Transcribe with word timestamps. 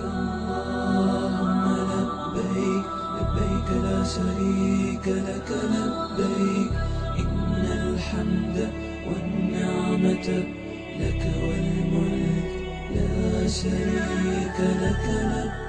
اللهم 0.00 1.64
لبيك 1.90 2.86
لبيك 3.16 3.68
لا 3.84 3.98
شريك 4.04 5.06
لك 5.28 5.50
لبيك 5.50 6.72
إن 7.18 7.64
الحمد 7.82 8.58
والنعمة 9.08 10.28
لك 11.00 11.22
والملك 11.42 12.50
لا 12.94 13.48
شريك 13.48 14.58
لك 14.82 15.04
لبيك 15.08 15.68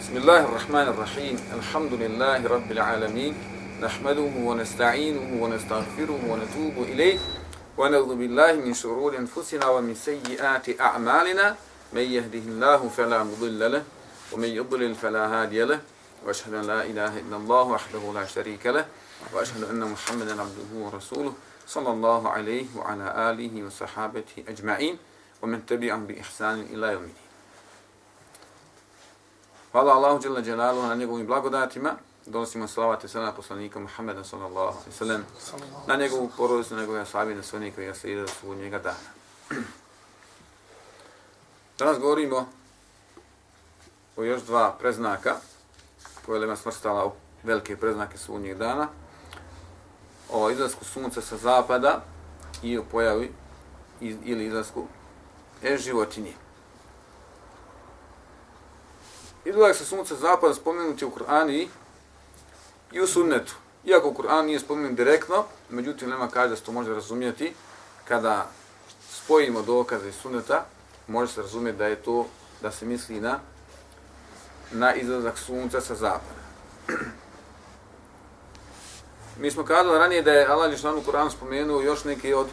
بسم 0.00 0.14
الله 0.16 0.40
الرحمن 0.44 0.86
الرحيم. 0.94 1.36
الحمد 1.58 1.92
لله 1.92 2.46
رب 2.46 2.70
العالمين. 2.70 3.34
نحمده 3.82 4.32
ونستعينه 4.42 5.42
ونستغفره 5.42 6.20
ونتوب 6.28 6.76
إليه. 6.82 7.18
ونعوذ 7.78 8.16
بالله 8.16 8.52
من 8.52 8.74
شرور 8.74 9.18
أنفسنا 9.18 9.66
ومن 9.66 9.94
سيئات 9.94 10.80
أعمالنا. 10.80 11.54
من 11.92 12.00
يهده 12.02 12.38
الله 12.38 12.88
فلا 12.88 13.22
مضل 13.22 13.72
له 13.72 13.84
ومن 14.32 14.48
يضلل 14.48 14.94
فلا 14.94 15.26
هادي 15.26 15.64
له 15.64 15.80
وأشهد 16.26 16.54
أن 16.54 16.64
لا 16.64 16.82
إله 16.84 17.18
إلا 17.18 17.36
الله 17.36 17.62
وحده 17.62 18.12
لا 18.14 18.26
شريك 18.26 18.66
له 18.66 18.86
وأشهد 19.32 19.64
أن 19.64 19.80
محمدا 19.80 20.40
عبده 20.42 20.70
ورسوله 20.74 21.32
صلى 21.66 21.90
الله 21.90 22.28
عليه 22.28 22.66
وعلى 22.76 23.30
آله 23.30 23.66
وصحابته 23.66 24.44
أجمعين 24.48 24.98
ومن 25.42 25.66
تبعهم 25.66 26.06
بإحسان 26.06 26.60
إلى 26.60 26.86
يوم 26.92 27.02
الدين 27.02 27.30
Hvala 29.72 29.92
Allahu 29.94 30.18
dželle 30.22 30.42
dželalu 30.42 30.82
na 30.82 30.94
njegovim 30.94 31.26
blagodatima. 31.26 31.94
Donosimo 32.26 32.66
salavat 32.68 33.04
i 33.04 33.08
selam 33.08 33.34
poslanika 33.36 33.78
Muhameda 33.80 34.24
sallallahu 34.24 34.66
alejhi 34.66 34.86
ve 34.86 34.92
sellem 34.92 35.24
na 35.86 35.96
njegovu 35.96 36.30
porodicu, 36.36 36.74
na 36.74 36.80
njegove 36.80 37.00
ashabe, 37.00 37.34
na 37.34 37.42
sve 37.42 37.56
one 37.58 37.70
koji 37.70 37.94
slijede 37.94 38.26
su 38.28 38.54
njega 38.54 38.78
dana. 38.78 39.19
Danas 41.80 41.98
govorimo 41.98 42.46
o 44.16 44.24
još 44.24 44.42
dva 44.42 44.76
preznaka 44.78 45.36
koje 46.26 46.48
je 46.48 46.56
smrstala 46.56 47.06
u 47.06 47.12
velike 47.42 47.76
preznake 47.76 48.18
sunnjeg 48.18 48.58
dana. 48.58 48.88
O 50.32 50.50
izlasku 50.50 50.84
sunca 50.84 51.20
sa 51.20 51.36
zapada 51.36 52.04
i 52.62 52.78
o 52.78 52.84
pojavi 52.90 53.32
iz, 54.00 54.16
ili 54.24 54.46
izlasku 54.46 54.86
e 55.62 55.76
životinje. 55.76 56.32
Izlazak 59.44 59.76
sa 59.76 59.84
sunca 59.84 60.14
sa 60.14 60.20
zapada 60.20 60.54
je 61.00 61.06
u 61.06 61.10
Kur'ani 61.10 61.68
i 62.92 63.00
u 63.00 63.06
sunnetu. 63.06 63.54
Iako 63.84 64.14
Kur'an 64.14 64.46
nije 64.46 64.60
spomenut 64.60 64.96
direktno, 64.96 65.44
međutim 65.70 66.10
nema 66.10 66.28
kaže 66.28 66.48
da 66.48 66.56
se 66.56 66.62
to 66.62 66.72
može 66.72 66.94
razumijeti 66.94 67.54
kada 68.04 68.50
spojimo 69.10 69.62
dokaze 69.62 70.08
iz 70.08 70.14
sunneta, 70.14 70.66
može 71.10 71.32
se 71.32 71.42
razumjeti 71.42 71.78
da 71.78 71.86
je 71.86 71.96
to, 71.96 72.26
da 72.62 72.70
se 72.70 72.86
misli 72.86 73.20
na 73.20 73.38
na 74.72 74.94
izlazak 74.94 75.38
sunca 75.38 75.80
sa 75.80 75.94
zapada. 75.94 76.40
Mi 79.38 79.50
smo 79.50 79.64
kazali 79.64 79.98
ranije 79.98 80.22
da 80.22 80.32
je 80.32 80.46
Allah 80.46 80.70
Lišanu 80.70 81.02
Kur'an 81.06 81.30
spomenuo 81.30 81.80
još 81.80 82.04
neki 82.04 82.34
od 82.34 82.46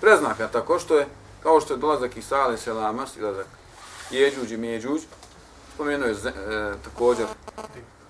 preznaka, 0.00 0.48
tako 0.48 0.78
što 0.78 0.96
je, 0.96 1.06
kao 1.42 1.60
što 1.60 1.74
je 1.74 1.78
dolazak 1.78 2.16
Isa 2.16 2.36
alaih 2.36 2.60
selama, 2.60 3.06
izlazak 3.16 3.46
Jeđuđ 4.10 4.52
i 4.52 4.56
Međuđ, 4.56 5.02
spomenuo 5.74 6.08
je 6.08 6.12
e, 6.12 6.72
također 6.84 7.26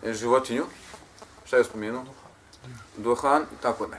e, 0.02 0.12
životinju, 0.12 0.64
šta 1.44 1.56
je 1.56 1.64
spomenuo? 1.64 2.04
Duhan, 2.96 3.46
tako 3.62 3.86
da. 3.86 3.96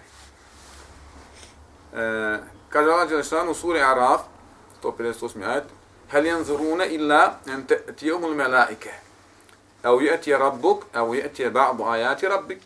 E, 2.01 2.39
kaže 2.69 2.91
Allah 2.91 3.09
Žešan 3.09 3.49
u 3.49 3.53
suri 3.53 3.81
Araf, 3.81 4.21
158. 4.91 5.43
ajet, 5.43 5.63
هل 6.13 6.25
ينظرون 6.25 6.81
إلا 6.81 7.37
أن 7.47 7.67
تأتيهم 7.67 8.25
الملائكة 8.25 8.91
أو 9.85 10.01
يأتي 10.01 10.33
ربك 10.33 10.79
أو 10.95 11.13
يأتي 11.13 11.49
بعض 11.49 11.81
آيات 11.81 12.25
ربك 12.25 12.59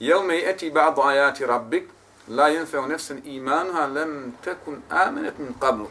يوم 0.00 0.30
يأتي 0.30 0.70
بعض 0.70 1.00
آيات 1.00 1.42
ربك 1.42 1.86
لا 2.28 2.48
ينفع 2.48 2.86
نفسا 2.86 3.20
إيمانها 3.26 3.86
لم 3.86 4.32
تكن 4.42 4.80
آمنت 4.92 5.34
من 5.40 5.52
قبل 5.60 5.86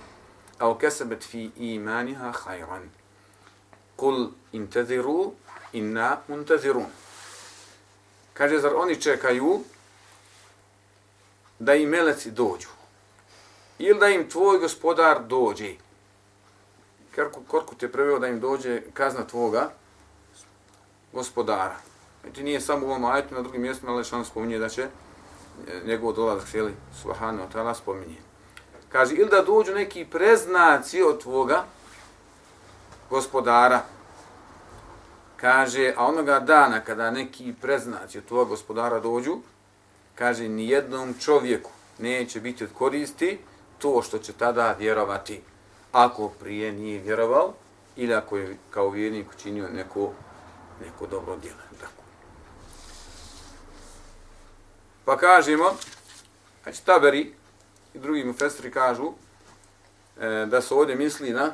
أو 0.62 0.78
كسبت 0.78 1.24
في 1.24 1.50
إيمانها 1.58 2.32
خيرا 2.32 2.90
قل 3.98 4.32
انتظروا 4.56 5.32
إنا 5.76 6.22
منتظرون 6.30 6.92
Kaže, 8.34 8.60
zar 8.60 8.74
oni 8.76 8.96
čekaju 9.02 9.64
da? 11.60 11.74
Ili 13.84 14.00
da 14.00 14.08
im 14.08 14.30
tvoj 14.30 14.60
gospodar 14.60 15.24
dođe? 15.24 15.74
Korku, 17.16 17.42
korku 17.48 17.76
te 17.76 17.92
preveo 17.92 18.20
da 18.20 18.28
im 18.28 18.40
dođe 18.40 18.82
kazna 18.94 19.28
tvoga 19.28 19.70
gospodara. 21.14 21.76
Znači 22.22 22.44
nije 22.44 22.62
samo 22.62 22.86
u 22.86 22.90
ovom 22.90 23.06
ajetu, 23.06 23.36
na 23.36 23.42
drugim 23.42 23.62
mjestima, 23.62 23.92
ali 23.92 24.26
spominje 24.26 24.60
da 24.60 24.70
će 24.70 24.82
e, 24.82 24.88
njegov 25.86 26.14
dolazak, 26.14 26.48
sjeli, 26.48 26.74
subhanahu 27.02 27.50
ta'ala, 27.54 27.76
spominje. 27.76 28.18
Kaže, 28.90 29.16
ili 29.16 29.30
da 29.30 29.42
dođu 29.42 29.74
neki 29.74 30.06
preznaci 30.06 31.02
od 31.02 31.22
tvoga 31.22 31.64
gospodara. 33.10 33.82
Kaže, 35.38 35.94
a 35.98 36.06
onoga 36.06 36.40
dana 36.40 36.80
kada 36.80 37.12
neki 37.12 37.54
preznaci 37.62 38.18
od 38.18 38.26
tvoga 38.26 38.50
gospodara 38.50 39.00
dođu, 39.00 39.38
kaže, 40.16 40.50
ni 40.50 40.70
jednom 40.70 41.14
čovjeku 41.20 41.72
neće 42.00 42.40
biti 42.40 42.64
od 42.64 42.70
koristi 42.74 43.40
to 43.82 44.02
što 44.02 44.20
će 44.20 44.34
tada 44.34 44.76
vjerovati 44.80 45.42
ako 45.92 46.30
prije 46.30 46.72
nije 46.72 47.00
vjerovao 47.00 47.54
ili 47.96 48.14
ako 48.14 48.38
je 48.38 48.58
kao 48.70 48.90
vjernik 48.90 49.28
učinio 49.36 49.70
neko, 49.70 50.14
neko 50.86 51.08
dobro 51.08 51.36
djelo. 51.36 51.58
Tako. 51.80 52.04
Pa 55.06 55.18
kažemo, 55.18 55.76
znači 56.64 56.86
taberi 56.86 57.34
i 57.94 58.00
drugi 58.00 58.24
mufestri 58.24 58.72
kažu 58.72 59.12
e, 60.20 60.46
da 60.46 60.62
se 60.62 60.74
ovdje 60.74 60.96
misli 60.96 61.30
na 61.30 61.52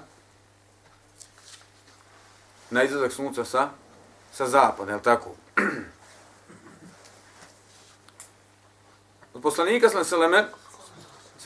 na 2.69 2.83
izlazak 2.83 3.11
sunca 3.11 3.45
sa, 3.45 3.69
sa 4.33 4.47
zapada, 4.47 4.93
je 4.93 5.01
tako? 5.01 5.29
Od 9.33 9.41
poslanika 9.41 9.89
sallam 9.89 10.05
sallam 10.05 10.31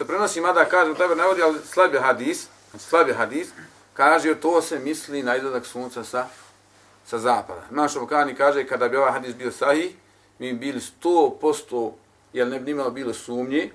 se 0.02 0.08
prenosi, 0.08 0.42
mada 0.42 0.66
kaže, 0.66 0.92
u 0.92 0.96
tebe 0.96 1.16
navodi, 1.16 1.42
ali 1.44 1.60
slabi 1.66 1.98
hadis, 1.98 2.48
znači 2.70 2.86
slabi 2.86 3.14
hadis, 3.14 3.50
kaže 3.94 4.36
to 4.36 4.62
se 4.62 4.80
misli 4.80 5.24
na 5.24 5.36
izlazak 5.36 5.66
sunca 5.66 6.04
sa, 6.04 6.26
sa 7.06 7.18
zapada. 7.18 7.62
Naš 7.70 7.96
obokani 7.96 8.36
kaže, 8.36 8.66
kada 8.68 8.90
bi 8.90 8.98
ovaj 8.98 9.12
hadis 9.12 9.36
bio 9.36 9.52
sahih, 9.52 9.96
mi 10.40 10.54
bi 10.54 10.60
bili 10.60 10.82
sto 10.82 11.38
posto, 11.42 11.94
jer 12.34 12.48
ne 12.48 12.60
bi 12.60 12.72
imalo 12.72 12.90
bilo 12.92 13.14
sumnje, 13.14 13.70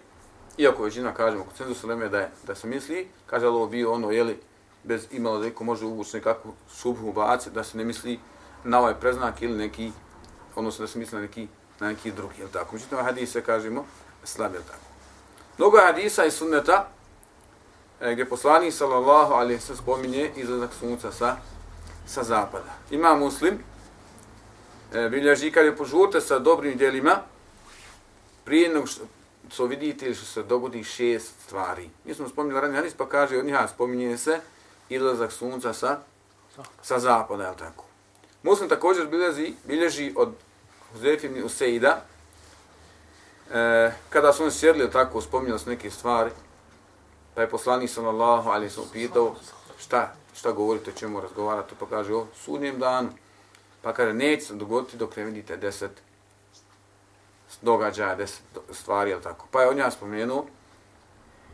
iako 0.59 0.83
većina 0.83 1.15
kažemo, 1.15 1.45
kod 1.45 1.57
cenzu 1.57 1.75
Saleme 1.75 2.09
da, 2.09 2.19
je, 2.19 2.31
da 2.47 2.55
se 2.55 2.67
misli, 2.67 3.09
kaže 3.27 3.47
ovo 3.47 3.67
bio 3.67 3.93
ono, 3.93 4.11
jeli, 4.11 4.39
bez 4.85 5.07
imalo 5.11 5.39
da 5.39 5.51
može 5.61 5.85
uvući 5.85 6.17
nekakvu 6.17 6.55
subhu 6.69 7.13
baci, 7.13 7.51
da 7.51 7.65
se 7.65 7.79
ne 7.79 7.85
misli 7.85 8.19
na 8.65 8.81
ovaj 8.81 8.95
preznak 8.95 9.43
ili 9.43 9.59
neki, 9.59 9.93
odnosno 10.57 10.83
da 10.83 10.93
se 10.93 10.99
misli 10.99 11.17
na 11.17 11.23
neki, 11.23 11.49
na 11.81 11.89
neki 11.89 12.13
drugi, 12.13 12.35
jel 12.39 12.49
tako? 12.49 12.75
Međutim, 12.75 12.99
ovaj 12.99 13.13
hadis 13.13 13.33
se 13.33 13.43
kažemo 13.43 13.87
slab, 14.25 14.55
jel 14.55 14.63
tako? 14.63 14.96
Mnogo 15.59 15.79
hadisa 15.79 16.25
i 16.25 16.31
sunneta, 16.31 16.89
e, 18.01 18.13
gdje 18.13 18.29
poslanik 18.29 18.75
sallallahu 18.75 19.35
alaihi 19.35 19.61
se 19.61 19.77
spominje 19.77 20.31
izlazak 20.37 20.71
sunca 20.81 21.13
sa, 21.13 21.37
sa 22.07 22.23
zapada. 22.23 22.75
Ima 22.91 23.15
muslim, 23.15 23.59
e, 24.95 25.09
bilježi 25.09 25.51
kad 25.51 25.65
je 25.65 25.77
požurte 25.77 26.21
sa 26.21 26.39
dobrim 26.39 26.79
djelima, 26.79 27.21
prije 28.45 28.69
nego 28.69 28.87
što, 28.87 29.03
što 29.51 29.67
vidite 29.67 30.15
što 30.15 30.27
se 30.27 30.43
dogodi 30.43 30.85
šest 30.85 31.33
stvari. 31.45 31.91
Mi 32.05 32.15
smo 32.15 32.29
spominjali 32.29 32.61
ranije 32.61 32.77
hadis, 32.77 32.95
pa 32.95 33.09
kaže 33.09 33.39
od 33.39 33.45
njiha 33.45 33.69
spominje 33.69 34.19
se 34.19 34.41
izlazak 34.89 35.33
sunca 35.33 35.73
sa, 35.73 35.99
sa 36.83 36.99
zapada, 36.99 37.49
je 37.49 37.57
tako? 37.57 37.85
Muslim 38.43 38.69
također 38.69 39.07
bilježi, 39.07 39.55
bilježi 39.65 40.13
od 40.17 40.33
Huzefim 40.93 41.45
Useida, 41.45 42.05
e, 43.53 43.93
kada 44.11 44.33
su 44.33 44.43
oni 44.43 44.53
sjedli 44.53 44.91
tako, 44.91 45.21
spominjali 45.21 45.59
su 45.59 45.71
neke 45.71 45.91
stvari, 45.91 46.31
Pa 47.37 47.43
je 47.43 47.51
poslanik 47.51 47.91
sallallahu 47.91 48.51
alejhi 48.51 48.81
ve 48.81 48.87
pitao 48.93 49.35
šta, 49.79 50.13
šta 50.35 50.53
govorite, 50.53 50.91
o 50.91 50.99
čemu 50.99 51.21
razgovarate, 51.21 51.75
pa 51.81 51.87
kaže 51.87 52.15
o 52.15 52.27
sudnjem 52.35 52.79
danu. 52.79 53.09
Pa 53.83 53.93
kaže 53.93 54.13
neće 54.13 54.47
se 54.47 54.55
dogoditi 54.55 54.97
dok 54.97 55.17
ne 55.17 55.25
vidite 55.25 55.57
deset 55.57 55.91
događaja, 57.63 58.15
deset 58.15 58.43
stvari, 58.71 59.11
jel 59.11 59.21
tako. 59.21 59.47
Pa 59.51 59.63
je 59.63 59.69
on 59.69 59.79
ja 59.79 59.91
spomenuo 59.91 60.47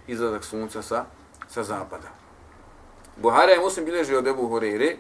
izlazak 0.06 0.44
sunca 0.44 0.82
sa, 0.82 1.04
sa 1.48 1.62
zapada. 1.62 2.08
Buhara 3.16 3.52
je 3.52 3.60
muslim 3.60 3.84
bilježio 3.84 4.18
od 4.18 4.26
Ebu 4.26 4.48
Horeire, 4.48 4.96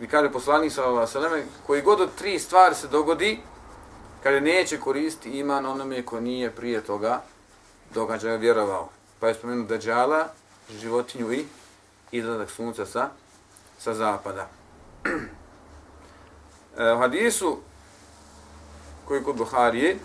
i 0.00 0.06
kaže 0.06 0.32
poslanik 0.32 0.72
sallallahu 0.72 1.18
alejhi 1.18 1.34
ve 1.34 1.46
koji 1.66 1.82
god 1.82 2.00
od 2.00 2.14
tri 2.14 2.38
stvari 2.38 2.74
se 2.74 2.88
dogodi, 2.88 3.40
kaže 4.22 4.40
neće 4.40 4.80
koristiti 4.80 5.38
iman 5.38 5.66
onome 5.66 6.02
ko 6.02 6.20
nije 6.20 6.50
prije 6.50 6.80
toga 6.80 7.22
događaja 7.94 8.36
vjerovao 8.36 8.88
pa 9.20 9.28
je 9.28 9.34
spomenuo 9.34 9.66
Dajjala, 9.66 10.28
životinju 10.80 11.32
i, 11.32 11.46
izlazak 12.10 12.50
sunca 12.50 12.86
sa, 12.86 13.08
sa 13.78 13.94
zapada. 13.94 14.48
e, 16.78 16.92
u 16.92 16.98
hadisu 16.98 17.58
koji 19.04 19.24
kod 19.24 19.36
Buharije, 19.36 19.96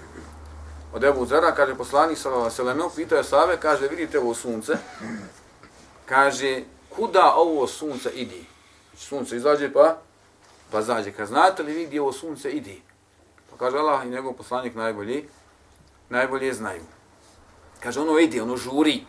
od 0.94 1.04
Ebu 1.04 1.25
Zara, 1.25 1.56
kaže 1.56 1.75
poslanik 1.75 2.18
sallallahu 2.18 2.62
alejhi 2.62 2.95
pitao 2.95 3.18
je 3.18 3.24
Save, 3.24 3.57
kaže 3.60 3.88
vidite 3.88 4.19
ovo 4.19 4.33
sunce. 4.33 4.74
Kaže 6.06 6.63
kuda 6.95 7.33
ovo 7.36 7.68
sunce 7.68 8.10
ide? 8.10 8.42
Znači, 8.89 9.06
sunce 9.06 9.36
izađe 9.36 9.74
pa 9.74 9.98
pa 10.71 10.81
zađe. 10.81 11.12
Kaže 11.12 11.27
znate 11.27 11.63
li 11.63 11.74
vi 11.74 11.86
gdje 11.86 12.01
ovo 12.01 12.13
sunce 12.13 12.51
ide? 12.51 12.75
Pa 13.53 13.57
kaže 13.57 13.77
Allah 13.77 14.05
i 14.05 14.09
njegov 14.09 14.33
poslanik 14.33 14.75
najbolji 14.75 15.25
najbolje 16.09 16.53
znaju. 16.53 16.81
Kaže 17.79 18.00
ono 18.00 18.19
ide, 18.19 18.41
ono 18.41 18.57
žuri 18.57 19.03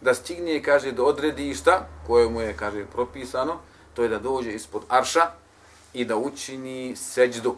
da 0.00 0.14
stigne 0.14 0.62
kaže 0.62 0.92
do 0.92 1.04
odredišta 1.04 1.86
koje 2.06 2.28
mu 2.28 2.40
je 2.40 2.56
kaže 2.56 2.86
propisano, 2.86 3.58
to 3.94 4.02
je 4.02 4.08
da 4.08 4.18
dođe 4.18 4.52
ispod 4.52 4.82
arša 4.88 5.30
i 5.92 6.04
da 6.04 6.16
učini 6.16 6.96
seđdu 6.96 7.56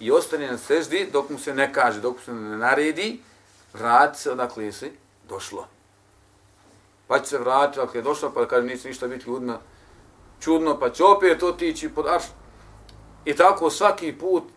i 0.00 0.10
ostane 0.10 0.50
na 0.50 0.58
seždi 0.58 1.08
dok 1.12 1.30
mu 1.30 1.38
se 1.38 1.54
ne 1.54 1.72
kaže, 1.72 2.00
dok 2.00 2.16
mu 2.16 2.22
se 2.24 2.32
ne 2.32 2.56
naredi, 2.56 3.20
vrati 3.72 4.20
se 4.20 4.32
odakle 4.32 4.72
si 4.72 4.92
došlo. 5.28 5.66
Pa 7.06 7.18
će 7.18 7.28
se 7.28 7.38
vratiti, 7.38 7.80
ako 7.80 7.98
je 7.98 8.02
došlo, 8.02 8.32
pa 8.34 8.48
kaže, 8.48 8.66
neće 8.66 8.88
ništa 8.88 9.08
biti 9.08 9.24
ljudima 9.26 9.58
čudno, 10.40 10.78
pa 10.80 10.90
će 10.90 11.04
opet 11.04 11.42
otići 11.42 11.88
pod 11.88 12.06
arš. 12.06 12.24
I 13.24 13.36
tako 13.36 13.70
svaki 13.70 14.12
put 14.12 14.53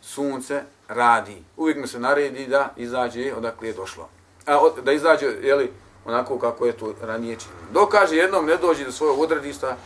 sunce 0.00 0.62
radi. 0.88 1.42
Uvijek 1.56 1.78
mu 1.78 1.86
se 1.86 2.00
naredi 2.00 2.46
da 2.46 2.72
izađe 2.76 3.34
odakle 3.34 3.68
je 3.68 3.74
došlo. 3.74 4.08
A, 4.46 4.58
od, 4.58 4.84
da 4.84 4.92
izađe, 4.92 5.26
jeli, 5.26 5.72
onako 6.04 6.38
kako 6.38 6.66
je 6.66 6.72
to 6.72 6.94
ranije 7.02 7.36
činio. 7.36 7.72
Dok 7.72 7.90
kaže 7.90 8.16
jednom 8.16 8.46
ne 8.46 8.56
dođe 8.56 8.84
do 8.84 8.92
svojeg 8.92 9.20
odredišta, 9.20 9.76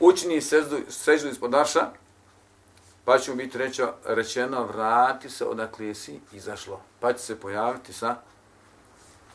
učini 0.00 0.40
seždu 0.88 1.28
ispod 1.30 1.54
arša, 1.54 1.90
pa 3.04 3.18
će 3.18 3.30
mu 3.30 3.36
biti 3.36 3.58
rećo, 3.58 3.92
rečeno 4.04 4.64
vrati 4.64 5.30
se 5.30 5.44
odakle 5.46 5.94
si 5.94 6.20
izašlo. 6.32 6.80
Pa 7.00 7.12
će 7.12 7.18
se 7.18 7.40
pojaviti 7.40 7.92
sa, 7.92 8.16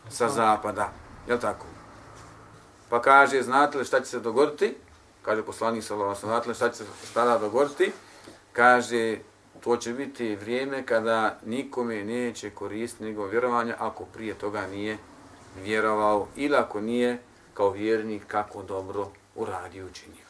sa 0.10 0.30
zapada. 0.30 0.92
Je 1.28 1.40
tako? 1.40 1.66
Pa 2.90 3.02
kaže, 3.02 3.42
znate 3.42 3.78
li 3.78 3.86
šta 3.86 4.00
će 4.00 4.06
se 4.06 4.20
dogoditi? 4.20 4.76
Kaže 5.22 5.44
poslanik 5.44 5.84
sa 5.84 5.94
Allahom, 5.94 6.16
znate 6.16 6.50
li 6.50 6.56
šta 6.56 6.70
će 6.70 6.76
se 6.76 6.86
tada 7.14 7.38
dogoditi? 7.38 7.92
Kaže, 8.54 9.18
to 9.64 9.78
će 9.78 9.94
biti 9.94 10.36
vrijeme 10.36 10.86
kada 10.86 11.40
nikome 11.46 12.04
neće 12.04 12.50
koristiti 12.50 13.04
njegov 13.04 13.30
vjerovanje 13.30 13.74
ako 13.80 14.06
prije 14.06 14.34
toga 14.34 14.68
nije 14.68 14.98
vjerovao 15.64 16.28
ili 16.36 16.56
ako 16.56 16.82
nije 16.82 17.20
kao 17.54 17.72
vjernik 17.72 18.24
kako 18.28 18.64
dobro 18.64 19.08
uradio 19.36 19.86
učinio. 19.86 20.26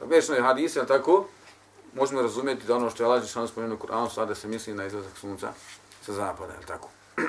Vešno 0.00 0.34
je 0.34 0.42
hadis, 0.42 0.76
je 0.76 0.86
tako? 0.86 1.26
možemo 1.96 2.22
razumjeti 2.22 2.66
da 2.66 2.76
ono 2.76 2.90
što 2.90 3.02
je 3.02 3.06
Allah 3.06 3.22
Žešanu 3.22 3.48
spomenuo 3.48 3.76
u 3.76 3.86
Kur'anu, 3.86 4.14
sada 4.14 4.34
se 4.34 4.48
misli 4.48 4.74
na 4.74 4.86
izlazak 4.86 5.16
sunca 5.16 5.52
sa 6.02 6.12
zapada, 6.12 6.52
je 6.52 6.66
tako? 6.66 6.88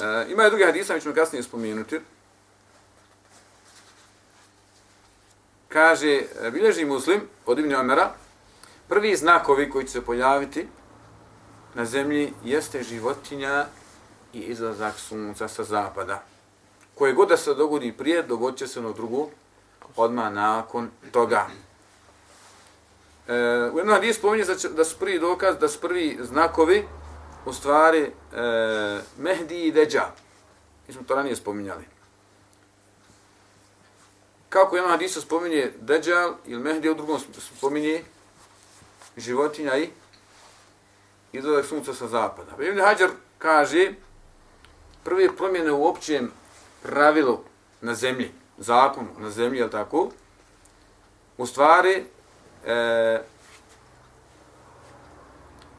e, 0.00 0.26
ima 0.32 0.46
i 0.46 0.48
drugi 0.48 0.64
hadisa, 0.64 0.94
mi 0.94 1.00
ćemo 1.00 1.14
kasnije 1.14 1.42
spomenuti. 1.42 2.00
Kaže, 5.68 6.22
e, 6.42 6.50
bilježi 6.50 6.84
muslim 6.84 7.20
od 7.46 7.58
Ibn 7.58 7.74
Amera, 7.74 8.10
prvi 8.88 9.16
znakovi 9.16 9.70
koji 9.70 9.86
će 9.86 9.92
se 9.92 10.04
pojaviti 10.04 10.66
na 11.74 11.84
zemlji 11.84 12.32
jeste 12.44 12.82
životinja 12.82 13.66
i 14.32 14.40
izlazak 14.40 14.98
sunca 14.98 15.48
sa 15.48 15.64
zapada. 15.64 16.22
Koje 16.94 17.12
god 17.12 17.28
da 17.28 17.36
se 17.36 17.54
dogodi 17.54 17.92
prije, 17.92 18.22
dogodit 18.22 18.58
će 18.58 18.66
se 18.66 18.80
na 18.82 18.92
drugu, 18.92 19.28
odmah 19.96 20.32
nakon 20.32 20.90
toga. 21.12 21.46
E, 23.28 23.32
u 23.72 23.78
jednom 23.78 23.94
hadisu 23.94 24.18
spominje 24.18 24.44
da 24.76 24.84
su 24.84 24.98
prvi 24.98 25.18
dokaz, 25.18 25.56
da 25.58 25.68
su 25.68 25.80
prvi 25.80 26.18
znakovi 26.22 26.84
u 27.46 27.52
stvari 27.52 28.00
e, 28.00 28.10
Mehdi 29.18 29.66
i 29.66 29.72
Deđa. 29.72 30.06
Mi 30.88 30.94
smo 30.94 31.02
to 31.02 31.14
ranije 31.14 31.36
spominjali. 31.36 31.84
Kako 34.48 34.74
u 34.74 34.78
jednom 34.78 34.90
hadisu 34.90 35.20
spominje 35.20 35.72
Deđal 35.80 36.34
ili 36.46 36.62
Mehdi, 36.62 36.90
u 36.90 36.94
drugom 36.94 37.20
spominje 37.56 38.04
životinja 39.20 39.76
i 39.76 39.90
izlazak 41.32 41.64
sunca 41.64 41.94
sa 41.94 42.06
zapada. 42.06 42.62
Ibn 42.62 42.80
Hajar 42.80 43.10
kaže 43.38 43.92
prve 45.04 45.36
promjene 45.36 45.72
u 45.72 45.86
općem 45.86 46.30
pravilu 46.82 47.38
na 47.80 47.94
zemlji, 47.94 48.32
zakon 48.58 49.08
na 49.18 49.30
zemlji, 49.30 49.58
jel 49.58 49.68
tako? 49.68 50.10
U 51.38 51.46
stvari, 51.46 52.04
e, 52.66 53.22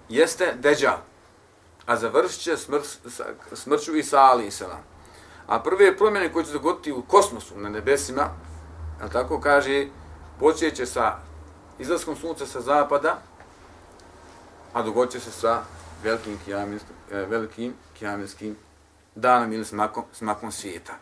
jeste 0.09 0.53
deđa, 0.59 0.97
a 1.85 1.95
završit 1.95 2.41
će 2.41 2.57
smr, 2.57 2.79
smrću 3.53 3.95
Isa 3.95 4.19
Ali 4.19 4.47
Isela. 4.47 4.79
A 5.47 5.59
prve 5.59 5.97
promjene 5.97 6.33
koje 6.33 6.45
će 6.45 6.51
dogoditi 6.51 6.91
u 6.91 7.01
kosmosu, 7.01 7.57
na 7.57 7.69
nebesima, 7.69 8.29
jel 8.99 9.09
tako 9.09 9.39
kaže, 9.39 9.87
počeće 10.39 10.85
sa 10.85 11.28
izlaskom 11.79 12.15
sunca 12.15 12.45
sa 12.45 12.61
zapada, 12.61 13.21
a 14.73 14.81
dogodit 14.81 15.11
će 15.11 15.19
se 15.19 15.31
sa 15.31 15.63
velikim 16.03 16.39
kijamenskim, 16.45 16.95
velikim 17.09 17.73
kijamenskim 17.99 18.55
danom 19.15 19.53
ili 19.53 19.65
smakom, 19.65 20.03
smakom 20.13 20.51
svijeta. 20.51 20.93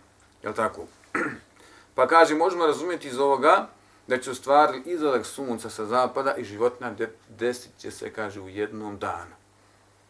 Jel 0.44 0.54
tako? 0.54 0.82
pa 1.96 2.08
kaže, 2.08 2.36
možemo 2.36 2.66
razumjeti 2.66 3.08
iz 3.08 3.20
ovoga, 3.20 3.68
da 4.08 4.18
će 4.18 4.32
u 4.32 4.36
stvari 4.36 4.82
izlazak 4.86 5.26
sunca 5.26 5.70
sa 5.70 5.86
zapada 5.86 6.36
i 6.36 6.44
životinja 6.44 6.94
desit 7.30 7.78
će 7.78 7.92
se, 7.92 8.14
kaže, 8.14 8.42
u 8.42 8.50
jednom 8.50 9.00
danu. 9.00 9.36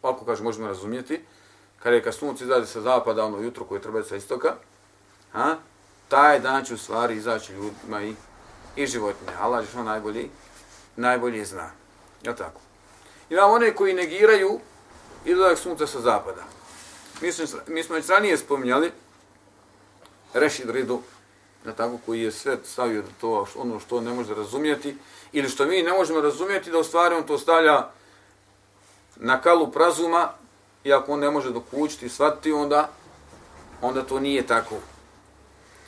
Ako, 0.02 0.24
kaže, 0.24 0.42
možemo 0.42 0.66
razumjeti, 0.66 1.20
kada 1.78 1.96
je 1.96 2.02
kad 2.02 2.14
sunce 2.14 2.44
izađe 2.44 2.66
sa 2.66 2.80
zapada, 2.80 3.24
ono 3.24 3.38
jutro 3.38 3.64
koje 3.64 3.82
treba 3.82 4.02
sa 4.02 4.16
istoka, 4.16 4.54
a, 5.34 5.54
taj 6.08 6.40
dan 6.40 6.64
će 6.64 6.74
u 6.74 6.78
stvari 6.78 7.16
izaći 7.16 7.52
ljudima 7.52 8.02
i, 8.02 8.14
i 8.76 8.86
životinje. 8.86 9.32
Allah 9.40 9.64
je 9.64 9.70
što 9.70 9.82
najbolji, 9.82 10.30
najbolje 10.98 11.44
zna. 11.44 11.70
Je 12.22 12.36
tako? 12.36 12.60
Imamo 13.30 13.52
one 13.52 13.74
koji 13.74 13.94
negiraju 13.94 14.60
izlazak 15.24 15.58
sunca 15.58 15.86
sa 15.86 16.00
zapada. 16.00 16.44
Mi 17.20 17.32
smo, 17.32 17.58
mi 17.66 17.82
smo 17.82 17.94
već 17.94 18.08
ranije 18.08 18.38
spominjali, 18.38 18.92
Rešid 20.34 20.70
Ridu, 20.70 21.02
na 21.64 21.72
tako 21.72 21.98
koji 22.06 22.22
je 22.22 22.32
sve 22.32 22.56
stavio 22.64 23.02
da 23.02 23.08
to 23.20 23.46
ono 23.56 23.80
što 23.80 23.96
on 23.96 24.04
ne 24.04 24.12
može 24.12 24.34
razumjeti 24.34 24.96
ili 25.32 25.48
što 25.48 25.66
mi 25.66 25.82
ne 25.82 25.92
možemo 25.92 26.20
razumjeti 26.20 26.70
da 26.70 26.78
u 26.78 26.84
stvari 26.84 27.14
on 27.14 27.26
to 27.26 27.38
stavlja 27.38 27.90
na 29.16 29.40
kalu 29.40 29.72
prazuma 29.72 30.32
i 30.84 30.92
ako 30.92 31.12
on 31.12 31.20
ne 31.20 31.30
može 31.30 31.50
dokućiti 31.50 32.06
i 32.06 32.08
shvatiti 32.08 32.52
onda 32.52 32.88
onda 33.82 34.02
to 34.02 34.20
nije 34.20 34.46
tako. 34.46 34.74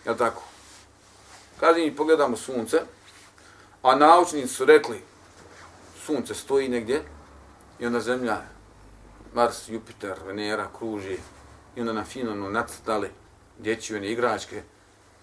Je 0.06 0.16
tako? 0.16 0.42
Kad 1.60 1.76
mi 1.76 1.96
pogledamo 1.96 2.36
sunce, 2.36 2.80
a 3.82 3.94
naučnici 3.94 4.48
su 4.48 4.64
rekli 4.64 5.09
sunce 6.10 6.34
stoji 6.34 6.68
negdje 6.68 7.02
i 7.78 7.86
onda 7.86 8.00
zemlja 8.00 8.36
Mars, 9.34 9.68
Jupiter, 9.68 10.14
Venera 10.26 10.68
kruži 10.78 11.16
i 11.76 11.80
onda 11.80 11.92
na 11.92 12.04
fino 12.04 12.32
ono 12.32 12.50
nacrtali 12.50 13.10
one 13.94 14.12
igračke, 14.12 14.62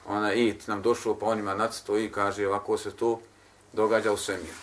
ona 0.07 0.33
it 0.33 0.67
nam 0.67 0.81
došlo 0.81 1.15
pa 1.15 1.25
onima 1.25 1.55
nacito 1.55 1.97
i 1.97 2.11
kaže 2.11 2.47
ovako 2.47 2.77
se 2.77 2.91
to 2.91 3.19
događa 3.73 4.11
u 4.11 4.17
svemiru. 4.17 4.57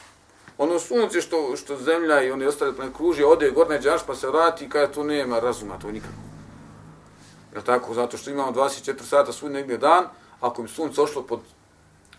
Ono 0.59 0.79
sunce 0.79 1.21
što, 1.21 1.57
što 1.57 1.77
zemlja 1.77 2.23
i 2.23 2.31
oni 2.31 2.47
ostali 2.47 2.75
planet 2.75 2.97
kruži, 2.97 3.25
ode 3.25 3.51
gorne 3.51 3.81
džaš 3.81 4.07
pa 4.07 4.15
se 4.15 4.29
vrati 4.29 4.65
i 4.65 4.69
kaže 4.69 4.93
to 4.93 5.05
nema 5.05 5.41
razuma, 5.41 5.79
to 5.79 5.91
nikako. 5.91 6.23
Je 7.55 7.65
tako? 7.65 7.95
Zato 7.95 8.17
što 8.17 8.31
imamo 8.31 8.53
24 8.53 9.03
sata 9.03 9.33
svoj 9.33 9.51
negdje 9.51 9.79
dan, 9.79 10.05
ako 10.41 10.63
im 10.63 10.69
sunce 10.69 11.03
ošlo 11.03 11.23
pod 11.23 11.41